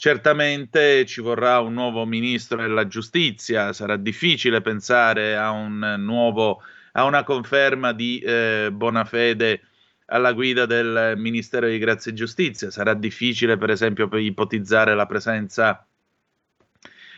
[0.01, 7.03] Certamente ci vorrà un nuovo ministro della giustizia, sarà difficile pensare a, un nuovo, a
[7.03, 9.61] una conferma di eh, Bonafede
[10.07, 15.05] alla guida del Ministero di Grazia e Giustizia, sarà difficile per esempio per ipotizzare la
[15.05, 15.85] presenza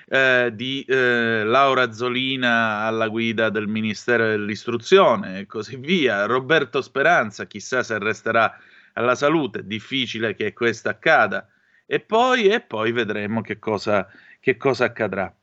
[0.05, 6.25] eh, di eh, Laura Zolina alla guida del Ministero dell'Istruzione e così via.
[6.25, 8.53] Roberto Speranza, chissà se resterà
[8.91, 11.47] alla salute, difficile che questo accada
[11.85, 14.07] e poi, e poi vedremo che cosa,
[14.39, 15.33] che cosa accadrà.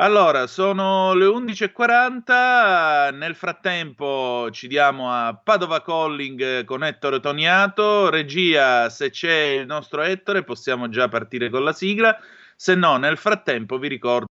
[0.00, 8.88] Allora, sono le 11.40, nel frattempo ci diamo a Padova Calling con Ettore Toniato, regia
[8.90, 12.16] se c'è il nostro Ettore possiamo già partire con la sigla,
[12.54, 14.26] se no nel frattempo vi ricordo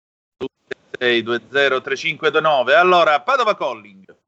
[1.00, 2.76] 6203529.
[2.76, 4.23] Allora, Padova Calling.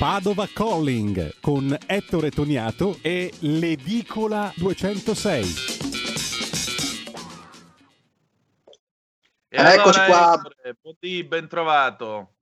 [0.00, 5.44] Padova Calling con Ettore Toniato e l'Edicola 206.
[9.46, 10.34] E allora, Eccoci qua.
[10.36, 12.32] Ettore, Poti, ben trovato.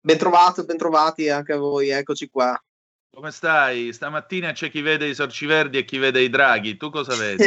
[0.00, 2.60] Bentrovato, bentrovati anche a voi, eccoci qua.
[3.14, 3.92] Come stai?
[3.92, 6.76] Stamattina c'è chi vede i sorci verdi e chi vede i draghi.
[6.76, 7.44] Tu cosa vedi?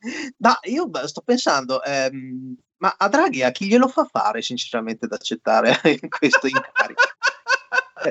[0.36, 5.12] Ma io sto pensando, ehm, ma a Draghi a chi glielo fa fare sinceramente ad
[5.12, 5.80] accettare
[6.10, 7.02] questo incarico?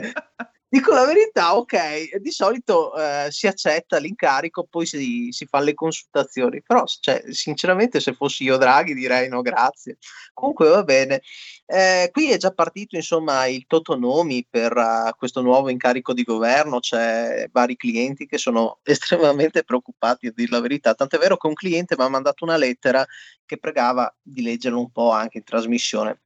[0.76, 5.74] Dico la verità, ok, di solito eh, si accetta l'incarico, poi si, si fanno le
[5.74, 9.98] consultazioni, però cioè, sinceramente se fossi io Draghi direi no grazie.
[10.34, 11.22] Comunque va bene.
[11.66, 16.80] Eh, qui è già partito insomma il Totonomi per uh, questo nuovo incarico di governo,
[16.80, 21.54] c'è vari clienti che sono estremamente preoccupati a dire la verità, tant'è vero che un
[21.54, 23.06] cliente mi ha mandato una lettera
[23.46, 26.25] che pregava di leggerlo un po' anche in trasmissione.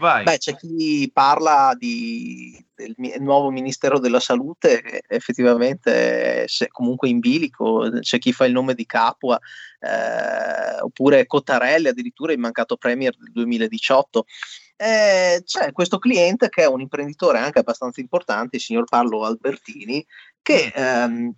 [0.00, 0.24] Vai.
[0.24, 7.86] Beh, c'è chi parla di, del nuovo Ministero della Salute, effettivamente se- comunque in bilico,
[8.00, 9.38] c'è chi fa il nome di Capua,
[9.78, 14.24] eh, oppure Cottarelli, addirittura il mancato Premier del 2018.
[14.76, 20.02] Eh, c'è questo cliente che è un imprenditore anche abbastanza importante, il signor Paolo Albertini,
[20.40, 21.30] che ehm,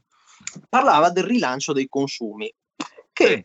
[0.69, 2.49] parlava del rilancio dei consumi
[3.13, 3.43] che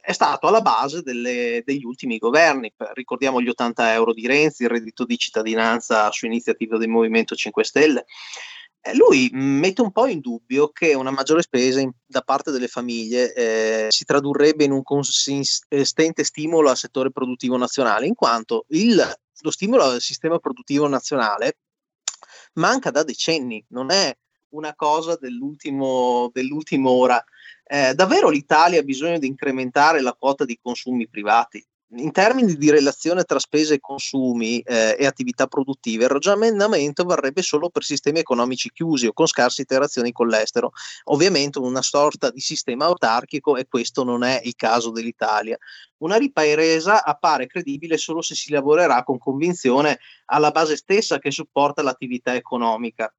[0.00, 2.72] è stato alla base delle, degli ultimi governi.
[2.94, 7.64] Ricordiamo gli 80 euro di Renzi, il reddito di cittadinanza su iniziativa del Movimento 5
[7.64, 8.04] Stelle.
[8.80, 12.66] Eh, lui mette un po' in dubbio che una maggiore spesa in, da parte delle
[12.66, 19.00] famiglie eh, si tradurrebbe in un consistente stimolo al settore produttivo nazionale, in quanto il,
[19.42, 21.58] lo stimolo al sistema produttivo nazionale
[22.54, 24.14] manca da decenni, non è
[24.52, 27.24] una cosa dell'ultimo, dell'ultima ora.
[27.64, 31.64] Eh, davvero l'Italia ha bisogno di incrementare la quota di consumi privati?
[31.94, 37.42] In termini di relazione tra spese e consumi eh, e attività produttive, il ragionamento varrebbe
[37.42, 40.72] solo per sistemi economici chiusi o con scarse interazioni con l'estero,
[41.04, 45.58] ovviamente una sorta di sistema autarchico e questo non è il caso dell'Italia.
[45.98, 51.82] Una ripresa appare credibile solo se si lavorerà con convinzione alla base stessa che supporta
[51.82, 53.12] l'attività economica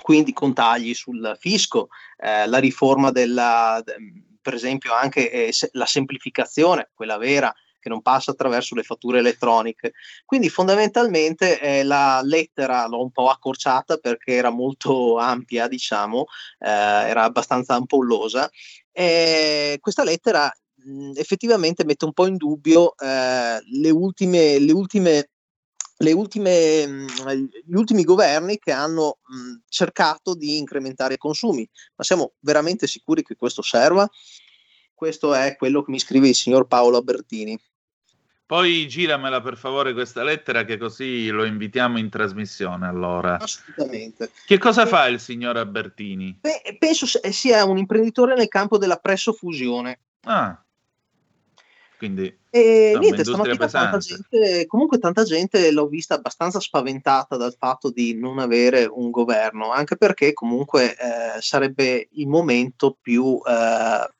[0.00, 1.88] quindi con tagli sul fisco,
[2.18, 3.82] eh, la riforma della,
[4.40, 7.54] per esempio anche eh, la semplificazione, quella vera,
[7.86, 9.92] che non passa attraverso le fatture elettroniche.
[10.24, 16.26] Quindi fondamentalmente eh, la lettera l'ho un po' accorciata perché era molto ampia, diciamo,
[16.58, 18.50] eh, era abbastanza ampollosa.
[18.90, 25.30] E questa lettera mh, effettivamente mette un po' in dubbio eh, le ultime, le ultime
[25.98, 27.06] ultime, mh,
[27.64, 31.68] gli ultimi governi che hanno mh, cercato di incrementare i consumi.
[31.96, 34.08] Ma siamo veramente sicuri che questo serva?
[34.94, 37.58] Questo è quello che mi scrive il signor Paolo Albertini.
[38.46, 43.38] Poi giramela per favore questa lettera che così lo invitiamo in trasmissione allora.
[43.38, 44.30] Assolutamente.
[44.46, 46.38] Che cosa fa il signor Albertini?
[46.40, 49.98] Beh, penso se- sia un imprenditore nel campo della pressofusione.
[50.22, 50.64] Ah,
[51.96, 57.54] quindi E insomma, niente, stamattina tanta gente, comunque tanta gente l'ho vista abbastanza spaventata dal
[57.58, 64.10] fatto di non avere un governo, anche perché comunque eh, sarebbe il momento più eh,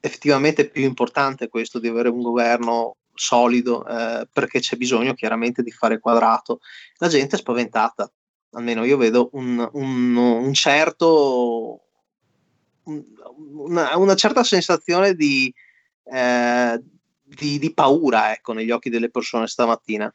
[0.00, 5.70] effettivamente più importante questo di avere un governo solido, eh, perché c'è bisogno chiaramente di
[5.70, 6.60] fare quadrato.
[6.96, 8.10] La gente è spaventata,
[8.52, 11.80] almeno io vedo un, un- un certo,
[12.84, 13.04] un-
[13.66, 15.52] una, una certa sensazione di,
[16.04, 16.82] eh,
[17.34, 20.12] di, di paura ecco, negli occhi delle persone stamattina.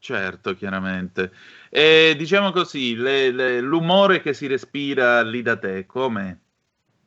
[0.00, 1.32] Certo, chiaramente.
[1.70, 6.36] E diciamo così, le- le- l'umore che si respira lì da te, com'è?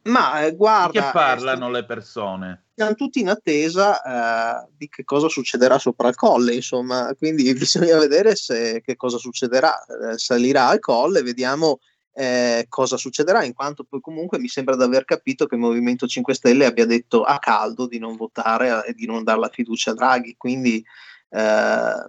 [0.03, 2.65] Ma eh, Di guarda, che eh, parlano le persone?
[2.73, 7.97] siamo tutti in attesa eh, di che cosa succederà sopra il colle, insomma, quindi bisogna
[7.97, 9.73] vedere se, che cosa succederà.
[9.85, 11.79] Eh, salirà al colle, vediamo
[12.13, 16.07] eh, cosa succederà, in quanto poi comunque mi sembra di aver capito che il Movimento
[16.07, 19.91] 5 Stelle abbia detto a caldo di non votare e di non dare la fiducia
[19.91, 20.83] a Draghi, quindi
[21.29, 22.05] eh,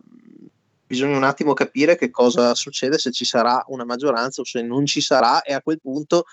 [0.86, 4.86] bisogna un attimo capire che cosa succede se ci sarà una maggioranza o se non
[4.86, 6.24] ci sarà e a quel punto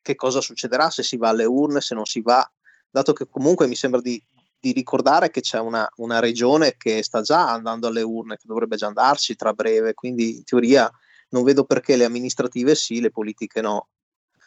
[0.00, 2.50] che cosa succederà se si va alle urne, se non si va,
[2.90, 4.20] dato che comunque mi sembra di,
[4.58, 8.76] di ricordare che c'è una, una regione che sta già andando alle urne, che dovrebbe
[8.76, 10.90] già andarci tra breve, quindi in teoria
[11.30, 13.88] non vedo perché le amministrative sì, le politiche no.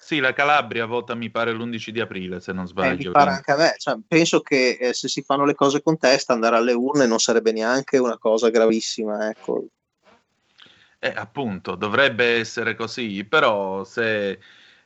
[0.03, 3.11] Sì, la Calabria vota mi pare l'11 di aprile, se non Eh, sbaglio.
[3.13, 7.05] me, cioè, penso che eh, se si fanno le cose con testa, andare alle urne
[7.05, 9.67] non sarebbe neanche una cosa gravissima, ecco.
[10.99, 14.39] Eh, appunto, dovrebbe essere così, però se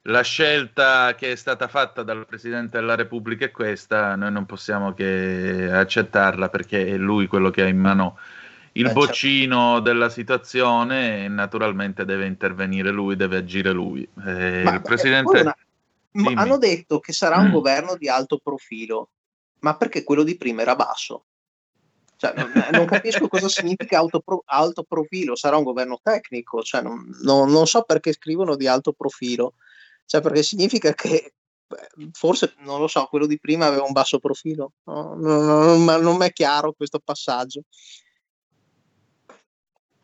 [0.04, 4.94] la scelta che è stata fatta dal Presidente della Repubblica è questa, noi non possiamo
[4.94, 8.18] che accettarla perché è lui quello che ha in mano
[8.78, 9.00] il Eh, certo.
[9.00, 14.02] boccino della situazione e naturalmente deve intervenire lui, deve agire lui.
[14.26, 15.40] Eh, Ma- il poi Presidente...
[15.40, 15.58] una-
[16.12, 19.10] ma hanno detto che sarà un governo di alto profilo,
[19.60, 21.26] ma perché quello di prima era basso?
[22.18, 26.82] Cioè, non, non capisco cosa significa alto, pro- alto profilo, sarà un governo tecnico, cioè,
[26.82, 29.56] non, non- non so perché scrivono di alto profilo,
[30.06, 31.34] cioè, perché significa che
[31.68, 35.64] beh, forse, non lo so, quello di prima aveva un basso profilo, No, no, no,
[35.64, 37.64] non, ma non mi è chiaro questo passaggio.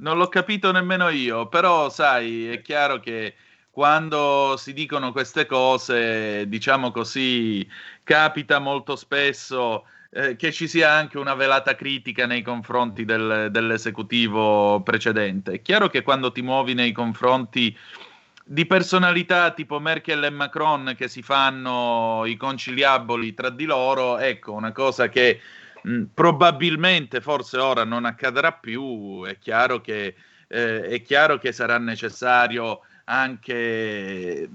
[0.02, 3.36] Non l'ho capito nemmeno io, però sai, è chiaro che
[3.70, 7.68] quando si dicono queste cose, diciamo così,
[8.04, 14.82] capita molto spesso eh, che ci sia anche una velata critica nei confronti del- dell'esecutivo
[14.82, 15.54] precedente.
[15.54, 17.78] È chiaro che quando ti muovi nei confronti
[18.44, 24.54] di personalità tipo Merkel e Macron che si fanno i conciliaboli tra di loro, ecco,
[24.54, 25.40] una cosa che
[25.82, 30.16] mh, probabilmente forse ora non accadrà più, è chiaro che,
[30.48, 34.50] eh, è chiaro che sarà necessario anche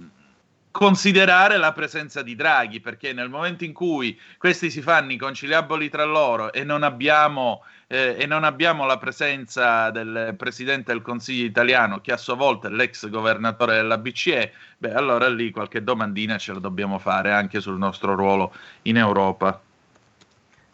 [0.77, 5.89] considerare la presenza di Draghi, perché nel momento in cui questi si fanno i conciliaboli
[5.89, 11.47] tra loro e non abbiamo, eh, e non abbiamo la presenza del Presidente del Consiglio
[11.47, 16.37] italiano, che a sua volta è l'ex governatore della BCE, beh, allora lì qualche domandina
[16.37, 19.59] ce la dobbiamo fare anche sul nostro ruolo in Europa.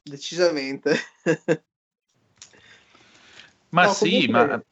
[0.03, 0.97] Decisamente.
[3.71, 4.63] Ma No, sì, comunque- ma,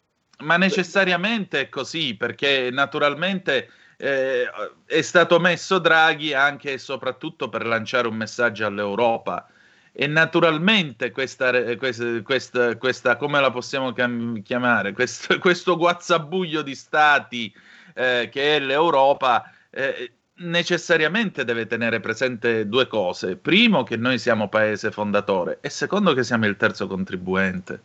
[0.46, 4.46] ma necessariamente è così, perché naturalmente eh,
[4.86, 9.46] è stato messo Draghi anche e soprattutto per lanciare un messaggio all'Europa.
[9.92, 14.92] E naturalmente questa, questa, questa, questa- come la possiamo chiam- chiamare?
[14.92, 17.52] Questo, questo guazzabuglio di stati
[17.94, 23.36] eh, che è l'Europa eh, necessariamente deve tenere presente due cose.
[23.36, 27.80] Primo, che noi siamo paese fondatore e secondo, che siamo il terzo contribuente.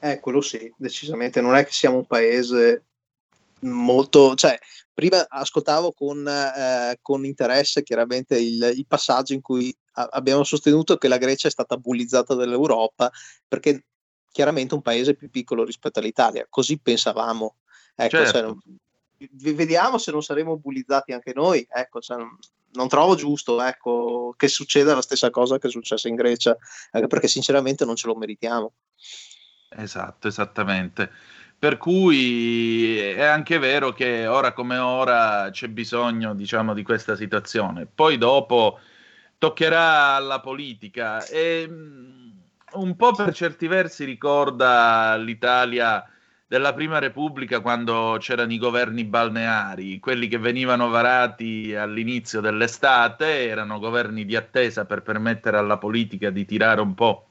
[0.00, 1.40] Eh, quello sì, decisamente.
[1.40, 2.84] Non è che siamo un paese
[3.60, 4.34] molto...
[4.34, 4.58] Cioè,
[4.92, 10.96] prima ascoltavo con, eh, con interesse chiaramente il, il passaggio in cui a- abbiamo sostenuto
[10.96, 13.10] che la Grecia è stata bullizzata dall'Europa
[13.46, 13.84] perché
[14.30, 16.46] chiaramente un paese più piccolo rispetto all'Italia.
[16.48, 17.56] Così pensavamo.
[17.94, 18.32] Ecco, Certo.
[18.32, 18.76] cioè, non- v-
[19.30, 21.66] vediamo se non saremo bullizzati anche noi.
[21.68, 22.18] Ecco, cioè,
[22.72, 26.56] non, trovo giusto ecco, che succeda la stessa cosa che è successa in Grecia,
[26.92, 28.72] anche perché sinceramente non ce lo meritiamo.
[29.70, 31.10] Esatto, esattamente.
[31.58, 37.86] Per cui è anche vero che ora come ora c'è bisogno, diciamo, di questa situazione.
[37.86, 38.78] Poi dopo
[39.38, 42.30] toccherà alla politica e mm,
[42.72, 46.04] un po' per certi versi ricorda l'Italia
[46.48, 53.80] della Prima Repubblica quando c'erano i governi balneari, quelli che venivano varati all'inizio dell'estate, erano
[53.80, 57.28] governi di attesa per permettere alla politica di tirare un po'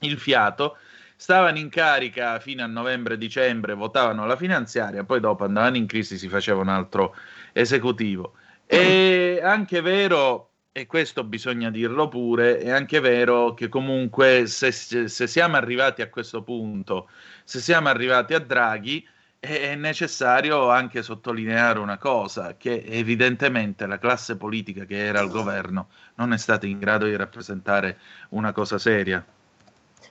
[0.00, 0.76] il fiato,
[1.14, 6.28] stavano in carica fino a novembre-dicembre, votavano la finanziaria, poi dopo andavano in crisi, si
[6.28, 7.14] faceva un altro
[7.52, 8.34] esecutivo.
[8.66, 15.26] È anche vero, e questo bisogna dirlo pure, è anche vero che comunque se, se
[15.26, 17.08] siamo arrivati a questo punto,
[17.44, 19.06] se siamo arrivati a Draghi,
[19.40, 25.88] è necessario anche sottolineare una cosa, che evidentemente la classe politica che era al governo
[26.16, 27.98] non è stata in grado di rappresentare
[28.30, 29.24] una cosa seria.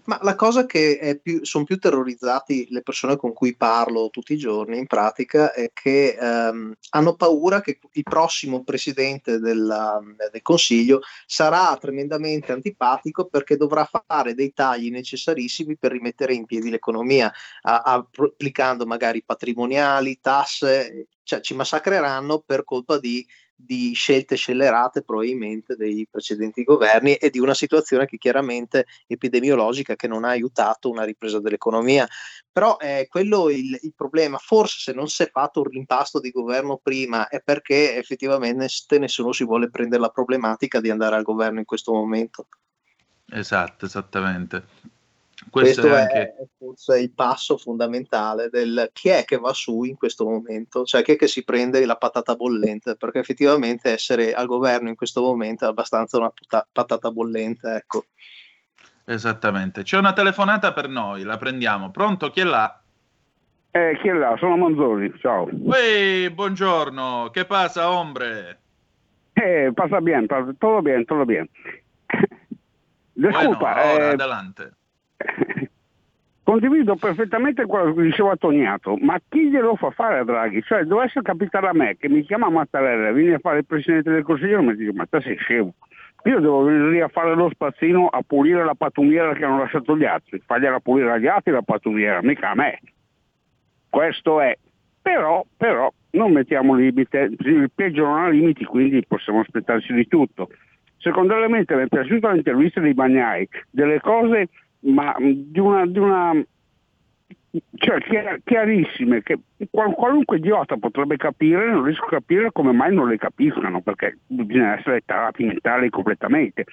[0.05, 4.77] Ma la cosa che sono più terrorizzati le persone con cui parlo tutti i giorni
[4.77, 9.99] in pratica è che ehm, hanno paura che il prossimo presidente della,
[10.31, 16.69] del Consiglio sarà tremendamente antipatico perché dovrà fare dei tagli necessarissimi per rimettere in piedi
[16.69, 23.25] l'economia, a, a, applicando magari patrimoniali, tasse, cioè ci massacreranno per colpa di
[23.59, 30.07] di scelte scellerate probabilmente dei precedenti governi e di una situazione che chiaramente epidemiologica che
[30.07, 32.07] non ha aiutato una ripresa dell'economia.
[32.51, 36.19] Però è eh, quello il, il, problema, forse se non si è fatto un rimpasto
[36.19, 41.23] di governo prima è perché effettivamente nessuno si vuole prendere la problematica di andare al
[41.23, 42.47] governo in questo momento.
[43.29, 44.95] Esatto, esattamente.
[45.49, 46.35] Questo, questo è, anche...
[46.35, 51.03] è, forse il passo fondamentale del chi è che va su in questo momento, cioè
[51.03, 55.21] chi è che si prende la patata bollente, perché effettivamente essere al governo in questo
[55.21, 58.05] momento è abbastanza una puta- patata bollente, ecco.
[59.05, 59.83] Esattamente.
[59.83, 61.91] C'è una telefonata per noi, la prendiamo.
[61.91, 62.29] Pronto?
[62.31, 62.81] Chi è là?
[63.71, 64.35] Eh, chi è là?
[64.37, 65.47] Sono Manzoni, ciao.
[65.71, 68.59] Ehi, buongiorno, che passa, ombre?
[69.33, 71.47] Eh, passa bene, pasa, todo bien, todo bien.
[73.13, 74.76] Disculpa, bueno, ora, eh, adelante.
[76.47, 80.61] Condivido perfettamente quello che diceva Toniato, ma chi glielo fa fare a Draghi?
[80.63, 84.23] Cioè, dovesse capitare a me che mi chiama Mattarella vieni a fare il Presidente del
[84.23, 85.73] Consiglio, mi dico, ma te sei scemo.
[86.23, 89.97] Io devo venire lì a fare lo spazzino a pulire la pattumiera che hanno lasciato
[89.97, 92.79] gli altri, fagliela pulire agli altri la pattumiera, mica a me.
[93.89, 94.57] Questo è.
[95.01, 100.49] Però, però, non mettiamo limite, il peggio non ha limiti, quindi possiamo aspettarci di tutto.
[100.97, 104.47] Secondo elemento mi è piaciuta l'intervista di Bagnai, delle cose
[104.79, 106.45] ma di una, di una
[107.75, 109.39] cioè chiar, chiarissime che
[109.69, 114.17] qual, qualunque idiota potrebbe capire, non riesco a capire come mai non le capiscano, perché
[114.27, 116.65] bisogna essere tarati mentali completamente.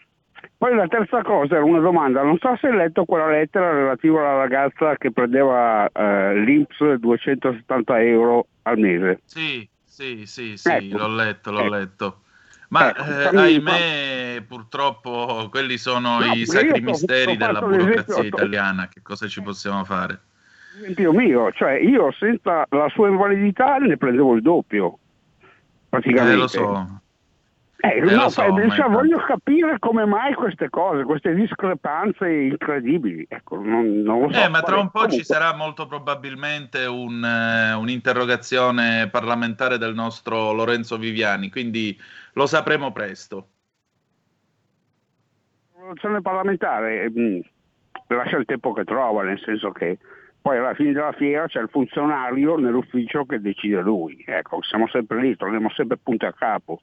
[0.56, 4.20] Poi la terza cosa era una domanda, non so se hai letto quella lettera relativa
[4.20, 9.20] alla ragazza che prendeva eh, l'Inps 270 euro al mese.
[9.24, 10.98] Sì, sì, sì, sì, ecco.
[10.98, 11.74] l'ho letto, l'ho ecco.
[11.74, 12.18] letto.
[12.68, 18.88] Ma ecco, eh, ahimè, purtroppo quelli sono no, i sacri misteri della burocrazia italiana.
[18.88, 20.20] Che cosa ci possiamo fare?
[20.80, 24.98] Esempio mio, cioè io senza la sua invalidità ne prendevo il doppio.
[25.88, 26.32] Praticamente.
[26.32, 27.02] Eh, lo so.
[27.84, 33.26] Eh, eh, no, so, cioè, voglio capire come mai queste cose, queste discrepanze incredibili.
[33.28, 34.40] Ecco, non, non lo so.
[34.40, 35.18] Eh, ma tra un po' comunque.
[35.18, 41.94] ci sarà molto probabilmente un, uh, un'interrogazione parlamentare del nostro Lorenzo Viviani, quindi
[42.32, 43.48] lo sapremo presto.
[45.74, 47.40] L'interrogazione parlamentare mh, mm,
[48.06, 49.98] lascia il tempo che trova, nel senso che
[50.40, 54.24] poi alla fine della fiera c'è il funzionario nell'ufficio che decide lui.
[54.26, 56.80] Ecco, siamo sempre lì, torniamo sempre punto a capo.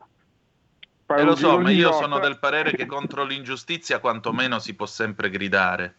[1.18, 5.30] Eh, lo so, ma io sono del parere che contro l'ingiustizia quantomeno si può sempre
[5.30, 5.96] gridare.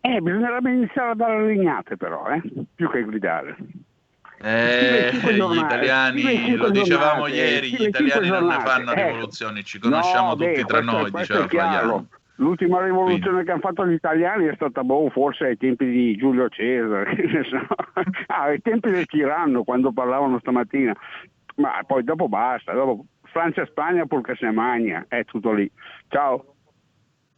[0.00, 2.40] Eh, bisognerebbe iniziare a dare legnate però, eh?
[2.74, 3.56] più che gridare.
[4.40, 9.06] Eh, gli italiani, lo dicevamo ieri, gli italiani non ne fanno eh.
[9.08, 12.06] rivoluzioni, ci conosciamo no, tutti beh, tra noi, diceva Flaiano.
[12.36, 13.44] L'ultima rivoluzione Quindi.
[13.46, 17.10] che hanno fatto gli italiani è stata boh, forse ai tempi di Giulio Cesare,
[18.28, 20.96] ah, ai tempi del tiranno quando parlavano stamattina
[21.58, 25.70] ma poi dopo basta, dopo Francia e Spagna purché se magna, è tutto lì.
[26.08, 26.54] Ciao.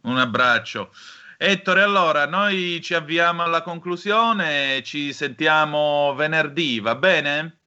[0.03, 0.91] Un abbraccio.
[1.37, 7.61] Ettore, allora noi ci avviamo alla conclusione, ci sentiamo venerdì, va bene?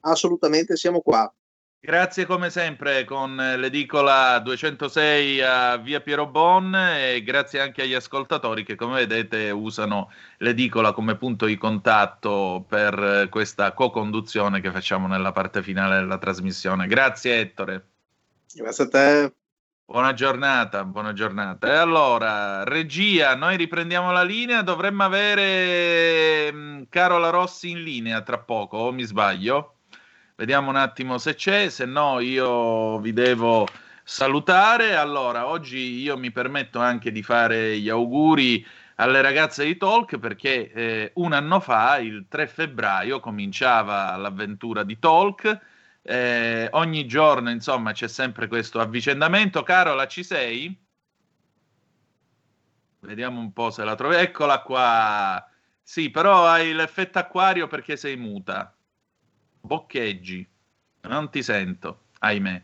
[0.00, 1.32] Assolutamente, siamo qua.
[1.80, 8.64] Grazie come sempre con l'edicola 206 a Via Piero Bon e grazie anche agli ascoltatori
[8.64, 15.30] che come vedete usano l'edicola come punto di contatto per questa co-conduzione che facciamo nella
[15.30, 16.88] parte finale della trasmissione.
[16.88, 17.86] Grazie Ettore.
[18.52, 19.32] Grazie a te.
[19.84, 21.68] Buona giornata, buona giornata.
[21.68, 28.38] E allora, regia, noi riprendiamo la linea, dovremmo avere mh, Carola Rossi in linea tra
[28.38, 29.77] poco, o mi sbaglio?
[30.38, 33.66] Vediamo un attimo se c'è, se no io vi devo
[34.04, 34.94] salutare.
[34.94, 38.64] Allora, oggi io mi permetto anche di fare gli auguri
[38.96, 45.00] alle ragazze di Talk perché eh, un anno fa, il 3 febbraio, cominciava l'avventura di
[45.00, 45.60] Talk.
[46.02, 49.64] Eh, ogni giorno, insomma, c'è sempre questo avvicendamento.
[49.64, 50.80] Carola, ci sei?
[53.00, 54.14] Vediamo un po' se la trovi.
[54.14, 55.44] Eccola qua.
[55.82, 58.77] Sì, però hai l'effetto acquario perché sei muta.
[59.68, 60.44] Boccheggi.
[61.02, 62.62] Non ti sento, ahimè.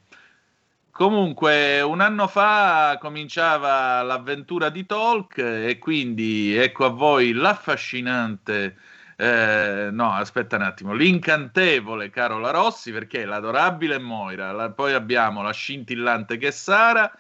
[0.91, 8.77] Comunque, un anno fa cominciava l'avventura di Talk e quindi ecco a voi l'affascinante,
[9.17, 15.53] eh, no, aspetta un attimo, l'incantevole Carola Rossi perché l'adorabile Moira, la- poi abbiamo la
[15.53, 17.13] scintillante che è Sara,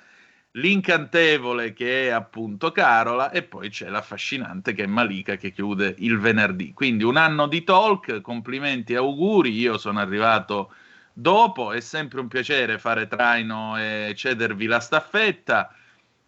[0.57, 6.19] l'incantevole che è appunto Carola e poi c'è l'affascinante che è Malika che chiude il
[6.19, 6.73] venerdì.
[6.73, 10.73] Quindi un anno di talk, complimenti e auguri, io sono arrivato
[11.13, 15.75] dopo, è sempre un piacere fare traino e cedervi la staffetta.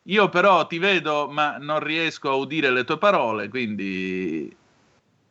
[0.04, 4.54] Io però ti vedo ma non riesco a udire le tue parole, quindi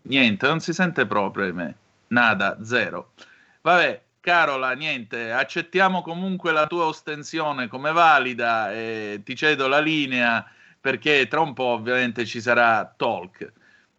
[0.04, 1.76] niente, non si sente proprio me.
[2.08, 3.14] Nada, zero.
[3.62, 10.44] Vabbè, Carola, niente, accettiamo comunque la tua ostensione come valida e ti cedo la linea
[10.82, 13.54] perché tra un po' ovviamente ci sarà talk.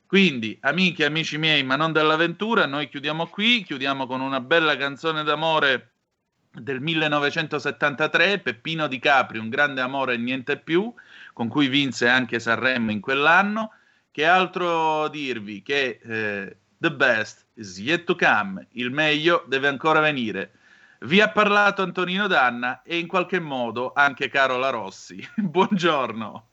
[0.05, 4.77] Quindi, amiche e amici miei, ma non dell'avventura, noi chiudiamo qui, chiudiamo con una bella
[4.77, 5.93] canzone d'amore
[6.51, 10.93] del 1973, Peppino Di Capri, Un grande amore e niente più,
[11.35, 13.70] con cui vinse anche Sanremo in quell'anno.
[14.11, 15.62] Che altro dirvi?
[15.62, 20.52] Che eh, the best is yet to come, il meglio deve ancora venire.
[21.00, 25.26] Vi ha parlato Antonino Danna e in qualche modo anche Carola Rossi.
[25.36, 26.48] Buongiorno.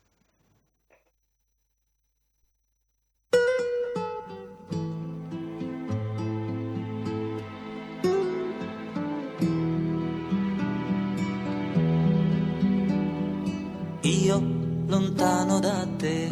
[14.02, 14.38] Io
[14.86, 16.28] lontano da te,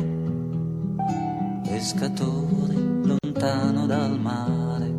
[1.64, 4.92] pescatore lontano dal mare.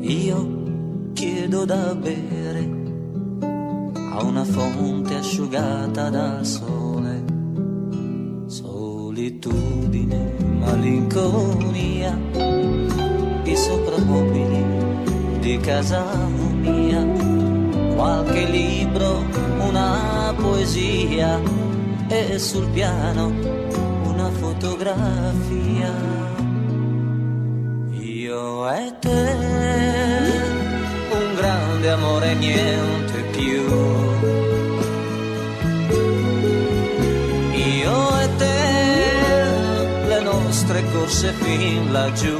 [0.00, 2.66] Io chiedo da bere
[4.10, 7.24] a una fonte asciugata dal sole.
[8.46, 12.18] Solitudine, malinconia,
[13.44, 14.64] i soprammobili
[15.40, 17.04] di casa mia,
[17.94, 19.22] qualche libro,
[19.60, 21.38] una poesia
[22.08, 23.30] e sul piano
[24.04, 26.35] una fotografia.
[28.36, 29.22] Io e te,
[31.10, 33.62] un grande amore, niente più.
[37.54, 38.58] Io e te,
[40.08, 42.36] le nostre corse fin laggiù.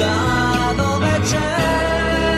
[0.00, 1.52] Là dove c'è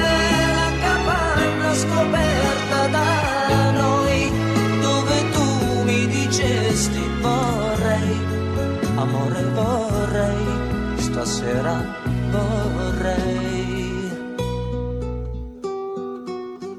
[0.07, 4.33] la capanna scoperta da noi,
[4.81, 8.19] dove tu mi dicesti vorrei,
[8.97, 10.64] amore vorrei,
[11.25, 11.75] stasera
[12.31, 14.13] vorrei.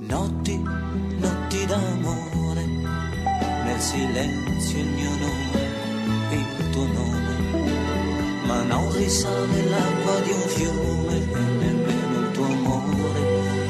[0.07, 0.61] Notti,
[1.19, 2.65] notti d'amore,
[3.63, 5.61] nel silenzio il mio nome,
[6.29, 7.33] il tuo nome
[8.45, 13.21] ma non risale l'acqua di un fiume e nemmeno il tuo amore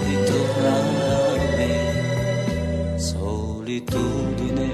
[0.06, 2.98] ritorna a me.
[2.98, 4.68] Solitudine,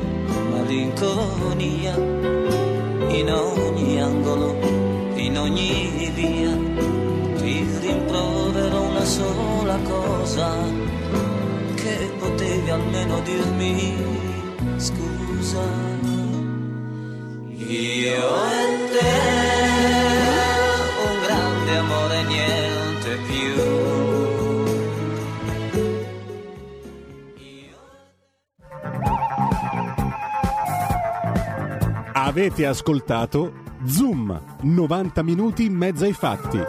[0.49, 1.95] malinconia,
[3.09, 4.80] in ogni angolo,
[5.41, 6.55] ogni via,
[7.37, 10.55] ti rimprovero una sola cosa,
[11.75, 13.95] che potevi almeno dirmi
[14.77, 15.63] scusa.
[17.57, 19.13] Io e te,
[21.07, 23.53] un grande amore, niente più.
[32.13, 36.59] Avete ascoltato Zoom, 90 minuti in mezzo ai fatti.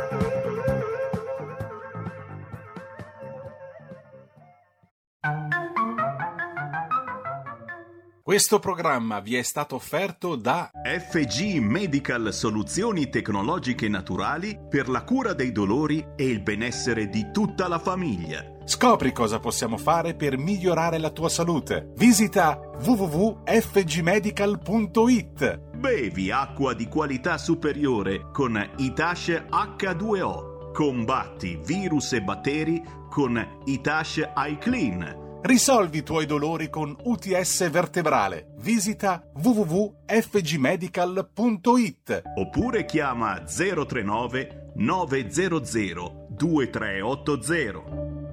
[8.23, 15.35] Questo programma vi è stato offerto da FG Medical Soluzioni Tecnologiche Naturali per la cura
[15.35, 18.52] dei dolori e il benessere di tutta la famiglia.
[18.65, 21.91] Scopri cosa possiamo fare per migliorare la tua salute.
[21.97, 25.61] Visita www.fgmedical.it.
[25.77, 30.71] Bevi acqua di qualità superiore con Itash H2O.
[30.73, 32.81] Combatti virus e batteri
[33.11, 35.41] con Itash iClean.
[35.43, 38.55] Risolvi i tuoi dolori con UTS vertebrale.
[38.59, 48.32] Visita www.fgmedical.it Oppure chiama 039 900 2380.